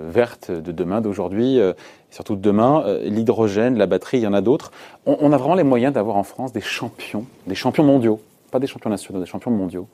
verte 0.08 0.50
de 0.50 0.72
demain, 0.72 1.02
d'aujourd'hui, 1.02 1.58
et 1.58 1.74
surtout 2.10 2.36
de 2.36 2.40
demain. 2.40 2.84
L'hydrogène, 3.02 3.76
la 3.76 3.86
batterie, 3.86 4.18
il 4.18 4.22
y 4.22 4.26
en 4.26 4.32
a 4.32 4.40
d'autres. 4.40 4.72
On, 5.04 5.32
a 5.32 5.36
vraiment 5.36 5.54
les 5.54 5.64
moyens 5.64 5.92
d'avoir 5.92 6.16
en 6.16 6.22
France 6.22 6.52
des 6.52 6.60
champions, 6.62 7.26
des 7.46 7.54
champions 7.54 7.84
mondiaux, 7.84 8.20
pas 8.50 8.58
des 8.58 8.66
champions 8.66 8.90
nationaux, 8.90 9.20
des 9.20 9.26
champions 9.26 9.50
mondiaux. 9.50 9.86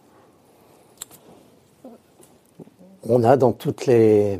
On 3.08 3.24
a 3.24 3.36
dans 3.36 3.52
toutes 3.52 3.86
les. 3.86 4.38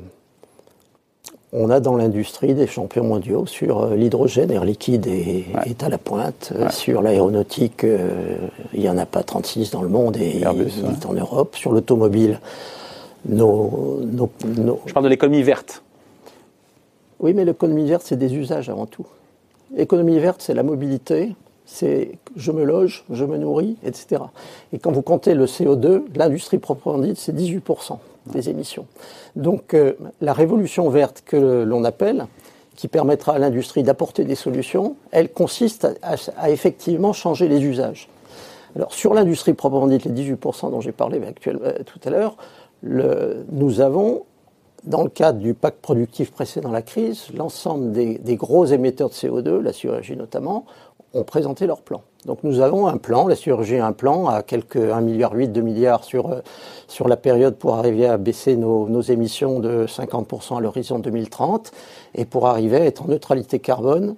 On 1.53 1.71
a 1.71 1.81
dans 1.81 1.97
l'industrie 1.97 2.55
des 2.55 2.67
champions 2.67 3.05
mondiaux 3.05 3.47
sur 3.47 3.81
euh, 3.81 3.95
l'hydrogène, 3.95 4.51
Air 4.51 4.65
Liquide 4.65 5.07
est, 5.07 5.83
à 5.83 5.89
la 5.89 5.97
pointe. 5.97 6.53
Euh, 6.55 6.69
sur 6.71 7.03
l'aéronautique, 7.03 7.85
euh, 7.85 8.37
il 8.75 8.81
n'y 8.81 8.89
en 8.89 8.99
a 8.99 9.07
pas 9.07 9.23
36 9.23 9.71
dans 9.71 9.83
le 9.83 9.89
monde 9.89 10.17
et 10.17 10.45
en 10.47 11.13
Europe. 11.15 11.57
Sur 11.57 11.73
l'automobile, 11.73 12.41
nos, 13.29 14.03
Je 14.87 14.93
parle 14.93 15.05
de 15.05 15.09
l'économie 15.09 15.43
verte. 15.43 15.83
Oui, 17.21 17.33
mais 17.33 17.45
l'économie 17.45 17.89
verte, 17.89 18.03
c'est 18.05 18.19
des 18.19 18.35
usages 18.35 18.69
avant 18.69 18.87
tout. 18.87 19.07
L'économie 19.75 20.19
verte, 20.19 20.43
c'est 20.43 20.55
la 20.55 20.63
mobilité, 20.63 21.35
c'est 21.65 22.19
je 22.35 22.53
me 22.53 22.65
loge, 22.65 23.05
je 23.11 23.25
me 23.25 23.39
nourris, 23.39 23.77
etc. 23.85 24.23
Et 24.73 24.79
quand 24.79 24.93
vous 24.93 25.03
comptez 25.03 25.35
le 25.35 25.47
CO2, 25.47 26.03
l'industrie 26.17 26.59
proprement 26.59 26.99
dite, 26.99 27.19
c'est 27.19 27.35
18% 27.35 27.99
des 28.27 28.49
émissions. 28.49 28.87
Donc 29.35 29.75
euh, 29.75 29.95
la 30.21 30.33
révolution 30.33 30.89
verte 30.89 31.23
que 31.25 31.65
l'on 31.65 31.85
appelle, 31.85 32.27
qui 32.77 32.89
permettra 32.89 33.35
à 33.35 33.39
l'industrie 33.39 33.83
d'apporter 33.83 34.25
des 34.25 34.35
solutions, 34.35 34.97
elle 35.11 35.33
consiste 35.33 35.89
à, 36.03 36.51
effectivement 36.51 37.13
changer 37.13 37.49
les 37.49 37.63
usages. 37.65 38.09
Alors 38.75 38.93
sur 38.93 39.15
l'industrie 39.15 39.55
proprement 39.55 39.87
dite, 39.87 40.05
les 40.05 40.35
18% 40.35 40.71
dont 40.71 40.81
j'ai 40.81 40.93
parlé 40.93 41.21
euh, 41.47 41.73
tout 41.85 42.01
à 42.05 42.11
l'heure, 42.11 42.37
nous 42.83 43.81
avons, 43.81 44.25
dans 44.85 45.03
le 45.03 45.09
cadre 45.09 45.39
du 45.39 45.55
pacte 45.55 45.81
productif 45.81 46.31
précédent 46.31 46.71
la 46.71 46.83
crise, 46.83 47.29
l'ensemble 47.35 47.93
des, 47.93 48.37
gros 48.37 48.67
émetteurs 48.67 49.09
de 49.09 49.15
CO2, 49.15 49.61
la 49.61 49.73
sidérurgie 49.73 50.17
notamment, 50.17 50.67
ont 51.17 51.25
présenté 51.25 51.67
leur 51.67 51.81
plan. 51.83 52.03
Donc 52.25 52.39
nous 52.43 52.61
avons 52.61 52.87
un 52.87 52.97
plan, 52.97 53.27
la 53.27 53.37
chirurgie 53.37 53.77
a 53.77 53.87
un 53.87 53.93
plan 53.93 54.27
à 54.27 54.43
quelques 54.43 54.77
1,8 54.77 55.01
milliard, 55.03 55.33
2 55.33 55.61
milliards 55.61 56.05
sur, 56.05 56.31
euh, 56.31 56.41
sur 56.89 57.09
la 57.09 57.17
période 57.17 57.57
pour 57.57 57.77
arriver 57.77 58.07
à 58.07 58.17
baisser 58.17 58.57
nos, 58.57 58.89
nos 58.89 59.01
émissions 59.01 59.61
de 59.61 59.87
50% 59.87 60.59
à 60.59 60.61
l'horizon 60.61 60.99
2030 60.99 61.73
et 62.15 62.25
pour 62.25 62.47
arriver 62.47 62.77
à 62.79 62.85
être 62.85 63.03
en 63.03 63.09
neutralité 63.09 63.59
carbone 63.59 64.17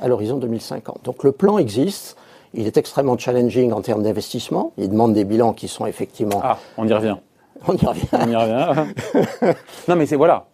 à 0.00 0.08
l'horizon 0.08 0.38
2050. 0.38 1.00
Donc 1.04 1.24
le 1.24 1.32
plan 1.32 1.58
existe. 1.58 2.16
Il 2.54 2.66
est 2.66 2.76
extrêmement 2.78 3.18
challenging 3.18 3.72
en 3.72 3.82
termes 3.82 4.02
d'investissement. 4.02 4.72
Il 4.78 4.88
demande 4.88 5.12
des 5.12 5.24
bilans 5.24 5.52
qui 5.52 5.68
sont 5.68 5.84
effectivement. 5.84 6.40
Ah, 6.42 6.58
on 6.78 6.88
y 6.88 6.92
revient. 6.92 7.16
On 7.66 7.74
y 7.74 7.84
revient. 7.84 8.06
on 8.12 8.28
y 8.28 8.36
revient. 8.36 8.86
non, 9.88 9.96
mais 9.96 10.06
c'est 10.06 10.16
voilà. 10.16 10.47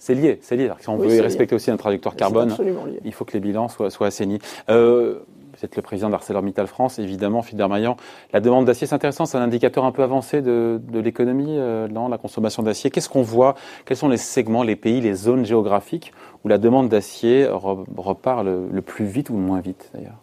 C'est 0.00 0.14
lié, 0.14 0.38
c'est 0.40 0.56
lié. 0.56 0.70
Si 0.80 0.88
on 0.88 0.96
veut 0.96 1.20
respecter 1.20 1.54
aussi 1.54 1.70
un 1.70 1.76
trajectoire 1.76 2.16
carbone, 2.16 2.56
il 3.04 3.12
faut 3.12 3.26
que 3.26 3.34
les 3.34 3.40
bilans 3.40 3.68
soient, 3.68 3.90
soient 3.90 4.06
assainis. 4.06 4.38
Euh, 4.70 5.20
vous 5.54 5.64
êtes 5.66 5.76
le 5.76 5.82
président 5.82 6.08
d'ArcelorMittal 6.08 6.66
France, 6.66 6.98
évidemment, 6.98 7.42
Philippe 7.42 7.68
Maillan. 7.68 7.98
La 8.32 8.40
demande 8.40 8.64
d'acier, 8.64 8.86
c'est 8.86 8.94
intéressant, 8.94 9.26
c'est 9.26 9.36
un 9.36 9.42
indicateur 9.42 9.84
un 9.84 9.92
peu 9.92 10.02
avancé 10.02 10.40
de, 10.40 10.80
l'économie, 10.94 11.58
euh, 11.58 11.86
la 11.86 12.16
consommation 12.16 12.62
d'acier. 12.62 12.88
Qu'est-ce 12.88 13.10
qu'on 13.10 13.20
voit? 13.20 13.56
Quels 13.84 13.98
sont 13.98 14.08
les 14.08 14.16
segments, 14.16 14.62
les 14.62 14.74
pays, 14.74 15.02
les 15.02 15.12
zones 15.12 15.44
géographiques 15.44 16.14
où 16.44 16.48
la 16.48 16.56
demande 16.56 16.88
d'acier 16.88 17.46
repart 17.46 18.42
le, 18.42 18.80
plus 18.80 19.04
vite 19.04 19.28
ou 19.28 19.34
le 19.34 19.40
moins 19.40 19.60
vite, 19.60 19.90
d'ailleurs? 19.92 20.16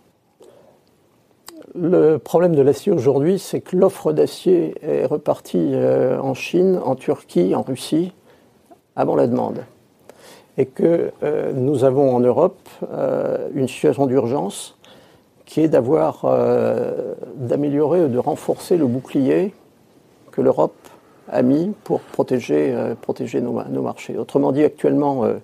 Le 1.76 2.18
problème 2.18 2.56
de 2.56 2.64
l'acier 2.64 2.92
aujourd'hui, 2.92 3.38
c'est 3.38 3.62
que 3.62 3.76
l'offre 3.76 4.12
d'acier 4.12 4.74
est 4.82 5.06
repartie 5.06 5.76
euh, 5.76 6.20
en 6.20 6.34
Chine, 6.34 6.80
en 6.84 6.96
Turquie, 6.96 7.54
en 7.54 7.62
Russie, 7.62 8.14
avant 8.98 9.16
la 9.16 9.28
demande. 9.28 9.64
Et 10.58 10.66
que 10.66 11.12
euh, 11.24 11.54
nous 11.54 11.86
avons 11.86 12.14
en 12.14 12.20
Europe 12.20 12.68
une 13.54 13.70
situation 13.70 14.08
d'urgence 14.08 14.78
qui 15.48 15.62
est 15.62 15.70
d'avoir, 15.70 16.26
euh, 16.26 17.16
d'améliorer 17.36 18.04
ou 18.04 18.10
de 18.10 18.20
renforcer 18.20 18.78
le 18.78 18.86
bouclier 18.86 19.54
que 20.32 20.42
l'Europe 20.42 20.76
a 21.32 21.42
mis 21.42 21.74
pour 21.86 22.02
protéger, 22.02 22.74
euh, 22.74 22.94
protéger 22.96 23.42
nos, 23.42 23.54
marchés. 23.82 24.18
Autrement 24.18 24.52
dit, 24.52 24.64
actuellement, 24.64 25.24
euh, 25.24 25.38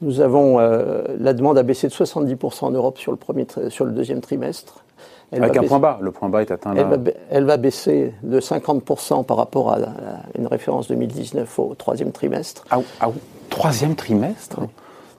nous 0.00 0.20
avons 0.20 0.58
la 0.58 1.32
demande 1.32 1.56
a 1.56 1.62
baissé 1.62 1.88
de 1.88 1.92
70% 1.92 2.66
en 2.66 2.70
Europe 2.70 2.98
sur 2.98 3.12
le, 3.12 3.16
premier 3.16 3.46
sur 3.70 3.86
le 3.86 3.92
deuxième 3.92 4.20
trimestre. 4.20 4.84
Avec 5.32 5.56
un 5.56 5.64
point 5.64 5.78
bas, 5.78 5.98
le 6.00 6.12
point 6.12 6.28
bas 6.28 6.42
est 6.42 6.50
atteint 6.50 6.74
là. 6.74 6.88
Elle 7.30 7.44
va, 7.44 7.56
baisser 7.56 8.14
de 8.22 8.40
50% 8.40 9.24
par 9.24 9.36
rapport 9.36 9.72
à, 9.72 9.78
une 10.38 10.46
référence 10.46 10.88
2019 10.88 11.58
au 11.58 11.74
troisième 11.74 12.12
trimestre. 12.12 12.64
Ah, 12.70 12.80
ah 13.00 13.10
troisième 13.50 13.96
trimestre 13.96 14.60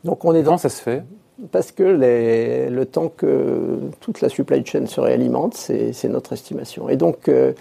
Donc 0.04 0.24
on 0.24 0.34
est 0.34 0.43
dans, 0.43 0.52
Comment 0.52 0.58
ça 0.58 0.70
se 0.70 0.82
fait? 0.82 1.04
Parce 1.52 1.72
que 1.72 1.84
le 1.84 2.86
temps 2.86 3.10
que 3.10 3.80
toute 4.00 4.22
la 4.22 4.30
supply 4.30 4.65
chain 4.65 4.88
se 4.88 5.00
réalimente, 5.00 5.54
c'est 5.56 6.10
notre 6.10 6.34
estimation. 6.34 6.89
Et 6.89 6.96
donc, 6.96 7.28
euh, 7.28 7.54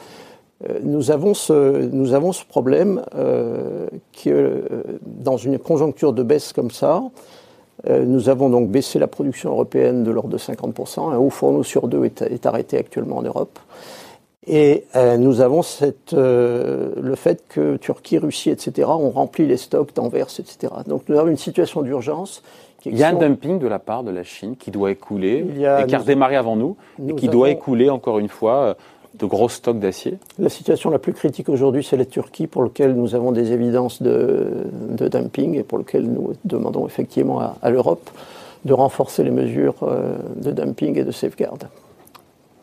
euh, 0.66 0.78
nous, 0.82 1.10
avons 1.10 1.34
ce, 1.34 1.86
nous 1.92 2.14
avons 2.14 2.32
ce 2.32 2.44
problème 2.44 3.02
euh, 3.14 3.86
que 4.24 4.64
dans 5.02 5.36
une 5.36 5.58
conjoncture 5.58 6.14
de 6.14 6.22
baisse 6.22 6.54
comme 6.54 6.70
ça, 6.70 7.02
nous 7.88 8.28
avons 8.28 8.48
donc 8.48 8.70
baissé 8.70 8.98
la 8.98 9.06
production 9.06 9.50
européenne 9.50 10.04
de 10.04 10.10
l'ordre 10.10 10.30
de 10.30 10.38
50%. 10.38 11.12
Un 11.12 11.18
haut 11.18 11.30
fourneau 11.30 11.62
sur 11.62 11.88
deux 11.88 12.04
est, 12.04 12.22
est 12.22 12.46
arrêté 12.46 12.78
actuellement 12.78 13.18
en 13.18 13.22
Europe. 13.22 13.58
Et 14.48 14.84
nous 15.18 15.40
avons 15.40 15.62
cette, 15.62 16.12
le 16.12 17.14
fait 17.16 17.42
que 17.48 17.76
Turquie, 17.76 18.18
Russie, 18.18 18.50
etc. 18.50 18.88
ont 18.88 19.10
rempli 19.10 19.46
les 19.46 19.56
stocks 19.56 19.94
d'Anvers, 19.94 20.28
etc. 20.38 20.72
Donc 20.86 21.02
nous 21.08 21.18
avons 21.18 21.30
une 21.30 21.36
situation 21.36 21.82
d'urgence 21.82 22.42
il 22.90 22.96
y 22.96 23.02
a 23.02 23.08
un 23.08 23.14
dumping 23.14 23.58
de 23.58 23.66
la 23.66 23.78
part 23.78 24.04
de 24.04 24.10
la 24.10 24.22
Chine 24.22 24.56
qui 24.56 24.70
doit 24.70 24.90
écouler, 24.90 25.44
et 25.58 25.86
qui 25.86 25.94
a 25.94 25.98
redémarré 25.98 26.36
avant 26.36 26.56
nous, 26.56 26.76
et 27.06 27.14
qui 27.14 27.28
doit 27.28 27.50
écouler 27.50 27.90
encore 27.90 28.18
une 28.18 28.28
fois 28.28 28.54
euh, 28.54 28.74
de 29.18 29.26
gros 29.26 29.48
stocks 29.48 29.78
d'acier 29.78 30.18
La 30.38 30.48
situation 30.48 30.90
la 30.90 30.98
plus 30.98 31.12
critique 31.12 31.48
aujourd'hui, 31.48 31.82
c'est 31.84 31.96
la 31.96 32.04
Turquie, 32.04 32.46
pour 32.46 32.62
laquelle 32.62 32.94
nous 32.94 33.14
avons 33.14 33.32
des 33.32 33.52
évidences 33.52 34.02
de, 34.02 34.68
dumping 34.90 35.54
et 35.54 35.62
pour 35.62 35.78
lequel 35.78 36.06
nous 36.10 36.32
demandons 36.44 36.86
effectivement 36.86 37.54
à 37.62 37.70
l'Europe 37.70 38.10
de 38.64 38.72
renforcer 38.72 39.22
les 39.22 39.30
mesures 39.30 39.76
euh, 39.82 40.16
de 40.36 40.50
dumping 40.50 40.98
et 40.98 41.04
de 41.04 41.12
safeguard 41.12 41.58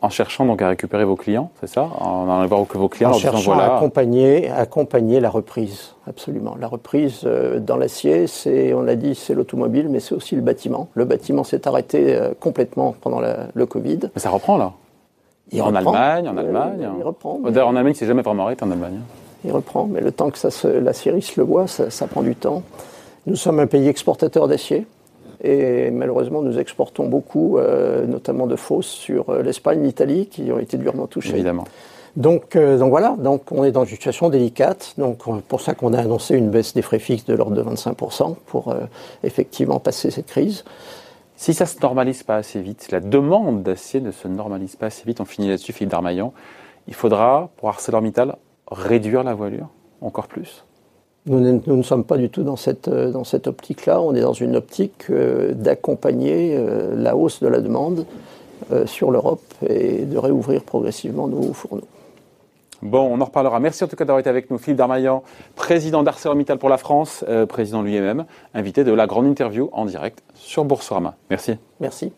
en 0.04 0.10
cherchant 0.10 0.44
donc 0.44 0.60
à 0.60 0.68
récupérer 0.68 1.06
vos 1.06 1.16
clients, 1.16 1.50
c'est 1.60 1.66
ça? 1.66 1.88
En 1.98 2.28
allant 2.28 2.46
voir 2.46 2.66
que 2.66 2.76
vos 2.76 2.90
clients 2.90 3.10
en 3.10 3.14
cherchant 3.14 3.58
à 3.58 3.76
accompagner, 3.76 4.50
accompagner 4.50 5.18
la 5.18 5.30
reprise, 5.30 5.94
absolument. 6.06 6.56
La 6.60 6.68
reprise 6.68 7.22
euh, 7.24 7.58
dans 7.58 7.76
l'acier, 7.76 8.26
c'est, 8.26 8.74
on 8.74 8.86
a 8.86 8.96
dit, 8.96 9.14
c'est 9.14 9.32
l'automobile, 9.32 9.88
mais 9.88 10.00
c'est 10.00 10.14
aussi 10.14 10.36
le 10.36 10.42
bâtiment. 10.42 10.88
Le 10.92 11.06
bâtiment 11.06 11.42
s'est 11.42 11.66
arrêté 11.66 12.14
euh, 12.14 12.34
complètement 12.38 12.94
pendant 13.00 13.22
le 13.54 13.66
Covid. 13.66 14.00
Mais 14.14 14.20
ça 14.20 14.28
reprend 14.28 14.58
là 14.58 14.74
il 15.52 15.62
en 15.62 15.74
Allemagne, 15.74 16.28
en 16.28 16.36
Allemagne. 16.36 16.88
il 16.98 17.04
reprend. 17.04 17.38
D'ailleurs, 17.38 17.68
en 17.68 17.76
Allemagne, 17.76 17.94
c'est 17.94 18.06
jamais 18.06 18.22
vraiment 18.22 18.44
arrêté 18.44 18.64
en 18.64 18.70
Allemagne. 18.70 19.00
il 19.44 19.52
reprend, 19.52 19.86
mais 19.86 20.00
le 20.00 20.12
temps 20.12 20.30
que 20.30 20.38
ça 20.38 20.50
se, 20.50 20.66
l'aciérie 20.68 21.22
se 21.22 21.38
le 21.40 21.46
voit, 21.46 21.66
ça, 21.66 21.90
ça 21.90 22.06
prend 22.06 22.22
du 22.22 22.34
temps. 22.34 22.62
Nous 23.26 23.36
sommes 23.36 23.60
un 23.60 23.66
pays 23.66 23.88
exportateur 23.88 24.48
d'acier. 24.48 24.86
Et 25.42 25.90
malheureusement, 25.90 26.40
nous 26.40 26.58
exportons 26.58 27.06
beaucoup, 27.06 27.58
euh, 27.58 28.06
notamment 28.06 28.46
de 28.46 28.56
fausses, 28.56 28.86
sur 28.86 29.28
euh, 29.28 29.42
l'Espagne, 29.42 29.82
l'Italie, 29.82 30.26
qui 30.26 30.50
ont 30.50 30.58
été 30.58 30.78
durement 30.78 31.06
touchés. 31.06 31.34
Évidemment. 31.34 31.64
Donc, 32.16 32.56
euh, 32.56 32.78
donc 32.78 32.90
voilà, 32.90 33.16
donc 33.18 33.50
on 33.50 33.64
est 33.64 33.72
dans 33.72 33.84
une 33.84 33.90
situation 33.90 34.30
délicate. 34.30 34.94
Donc 34.96 35.18
pour 35.48 35.60
ça 35.60 35.74
qu'on 35.74 35.92
a 35.92 35.98
annoncé 35.98 36.36
une 36.36 36.48
baisse 36.48 36.72
des 36.72 36.80
frais 36.80 36.98
fixes 36.98 37.26
de 37.26 37.34
l'ordre 37.34 37.56
de 37.56 37.62
25% 37.62 38.36
pour 38.46 38.74
effectivement 39.22 39.80
passer 39.80 40.10
cette 40.10 40.26
crise. 40.26 40.64
Si 41.36 41.52
ça 41.54 41.64
ne 41.64 41.68
se 41.68 41.80
normalise 41.80 42.22
pas 42.22 42.36
assez 42.36 42.60
vite, 42.60 42.82
si 42.82 42.92
la 42.92 43.00
demande 43.00 43.62
d'acier 43.62 44.00
ne 44.00 44.10
se 44.10 44.28
normalise 44.28 44.76
pas 44.76 44.86
assez 44.86 45.04
vite, 45.04 45.20
on 45.20 45.24
finit 45.24 45.48
là-dessus, 45.48 45.72
Philippe 45.72 45.90
Darmaillan, 45.90 46.32
il 46.86 46.94
faudra, 46.94 47.50
pour 47.56 47.68
ArcelorMittal, 47.68 48.36
réduire 48.70 49.24
la 49.24 49.34
voilure 49.34 49.68
encore 50.00 50.28
plus 50.28 50.64
nous 51.26 51.76
ne, 51.76 51.82
sommes 51.82 52.04
pas 52.04 52.18
du 52.18 52.28
tout 52.28 52.42
dans 52.42 52.56
cette, 52.56 52.88
euh, 52.88 53.10
dans 53.10 53.24
cette 53.24 53.46
optique-là. 53.46 54.00
On 54.00 54.14
est 54.14 54.20
dans 54.20 54.34
une 54.34 54.56
optique 54.56 55.10
euh, 55.10 55.52
d'accompagner 55.52 56.54
euh, 56.56 56.94
la 56.96 57.16
hausse 57.16 57.40
de 57.40 57.48
la 57.48 57.60
demande 57.60 58.06
sur 58.86 59.10
l'Europe 59.10 59.42
et 59.68 60.06
de 60.06 60.16
réouvrir 60.16 60.62
progressivement 60.62 61.28
nos 61.28 61.52
fourneaux. 61.52 61.84
Bon, 62.84 63.08
on 63.10 63.20
en 63.22 63.24
reparlera. 63.24 63.58
Merci 63.60 63.82
en 63.82 63.88
tout 63.88 63.96
cas 63.96 64.04
d'avoir 64.04 64.20
été 64.20 64.28
avec 64.28 64.50
nous. 64.50 64.58
Philippe 64.58 64.76
Darmaillan, 64.76 65.22
président 65.56 66.02
d'ArcelorMittal 66.02 66.58
pour 66.58 66.68
la 66.68 66.76
France, 66.76 67.24
euh, 67.28 67.46
président 67.46 67.80
lui-même, 67.80 68.26
invité 68.52 68.84
de 68.84 68.92
la 68.92 69.06
grande 69.06 69.26
interview 69.26 69.70
en 69.72 69.86
direct 69.86 70.22
sur 70.34 70.66
Boursorama. 70.66 71.16
Merci. 71.30 71.56
Merci. 71.80 72.12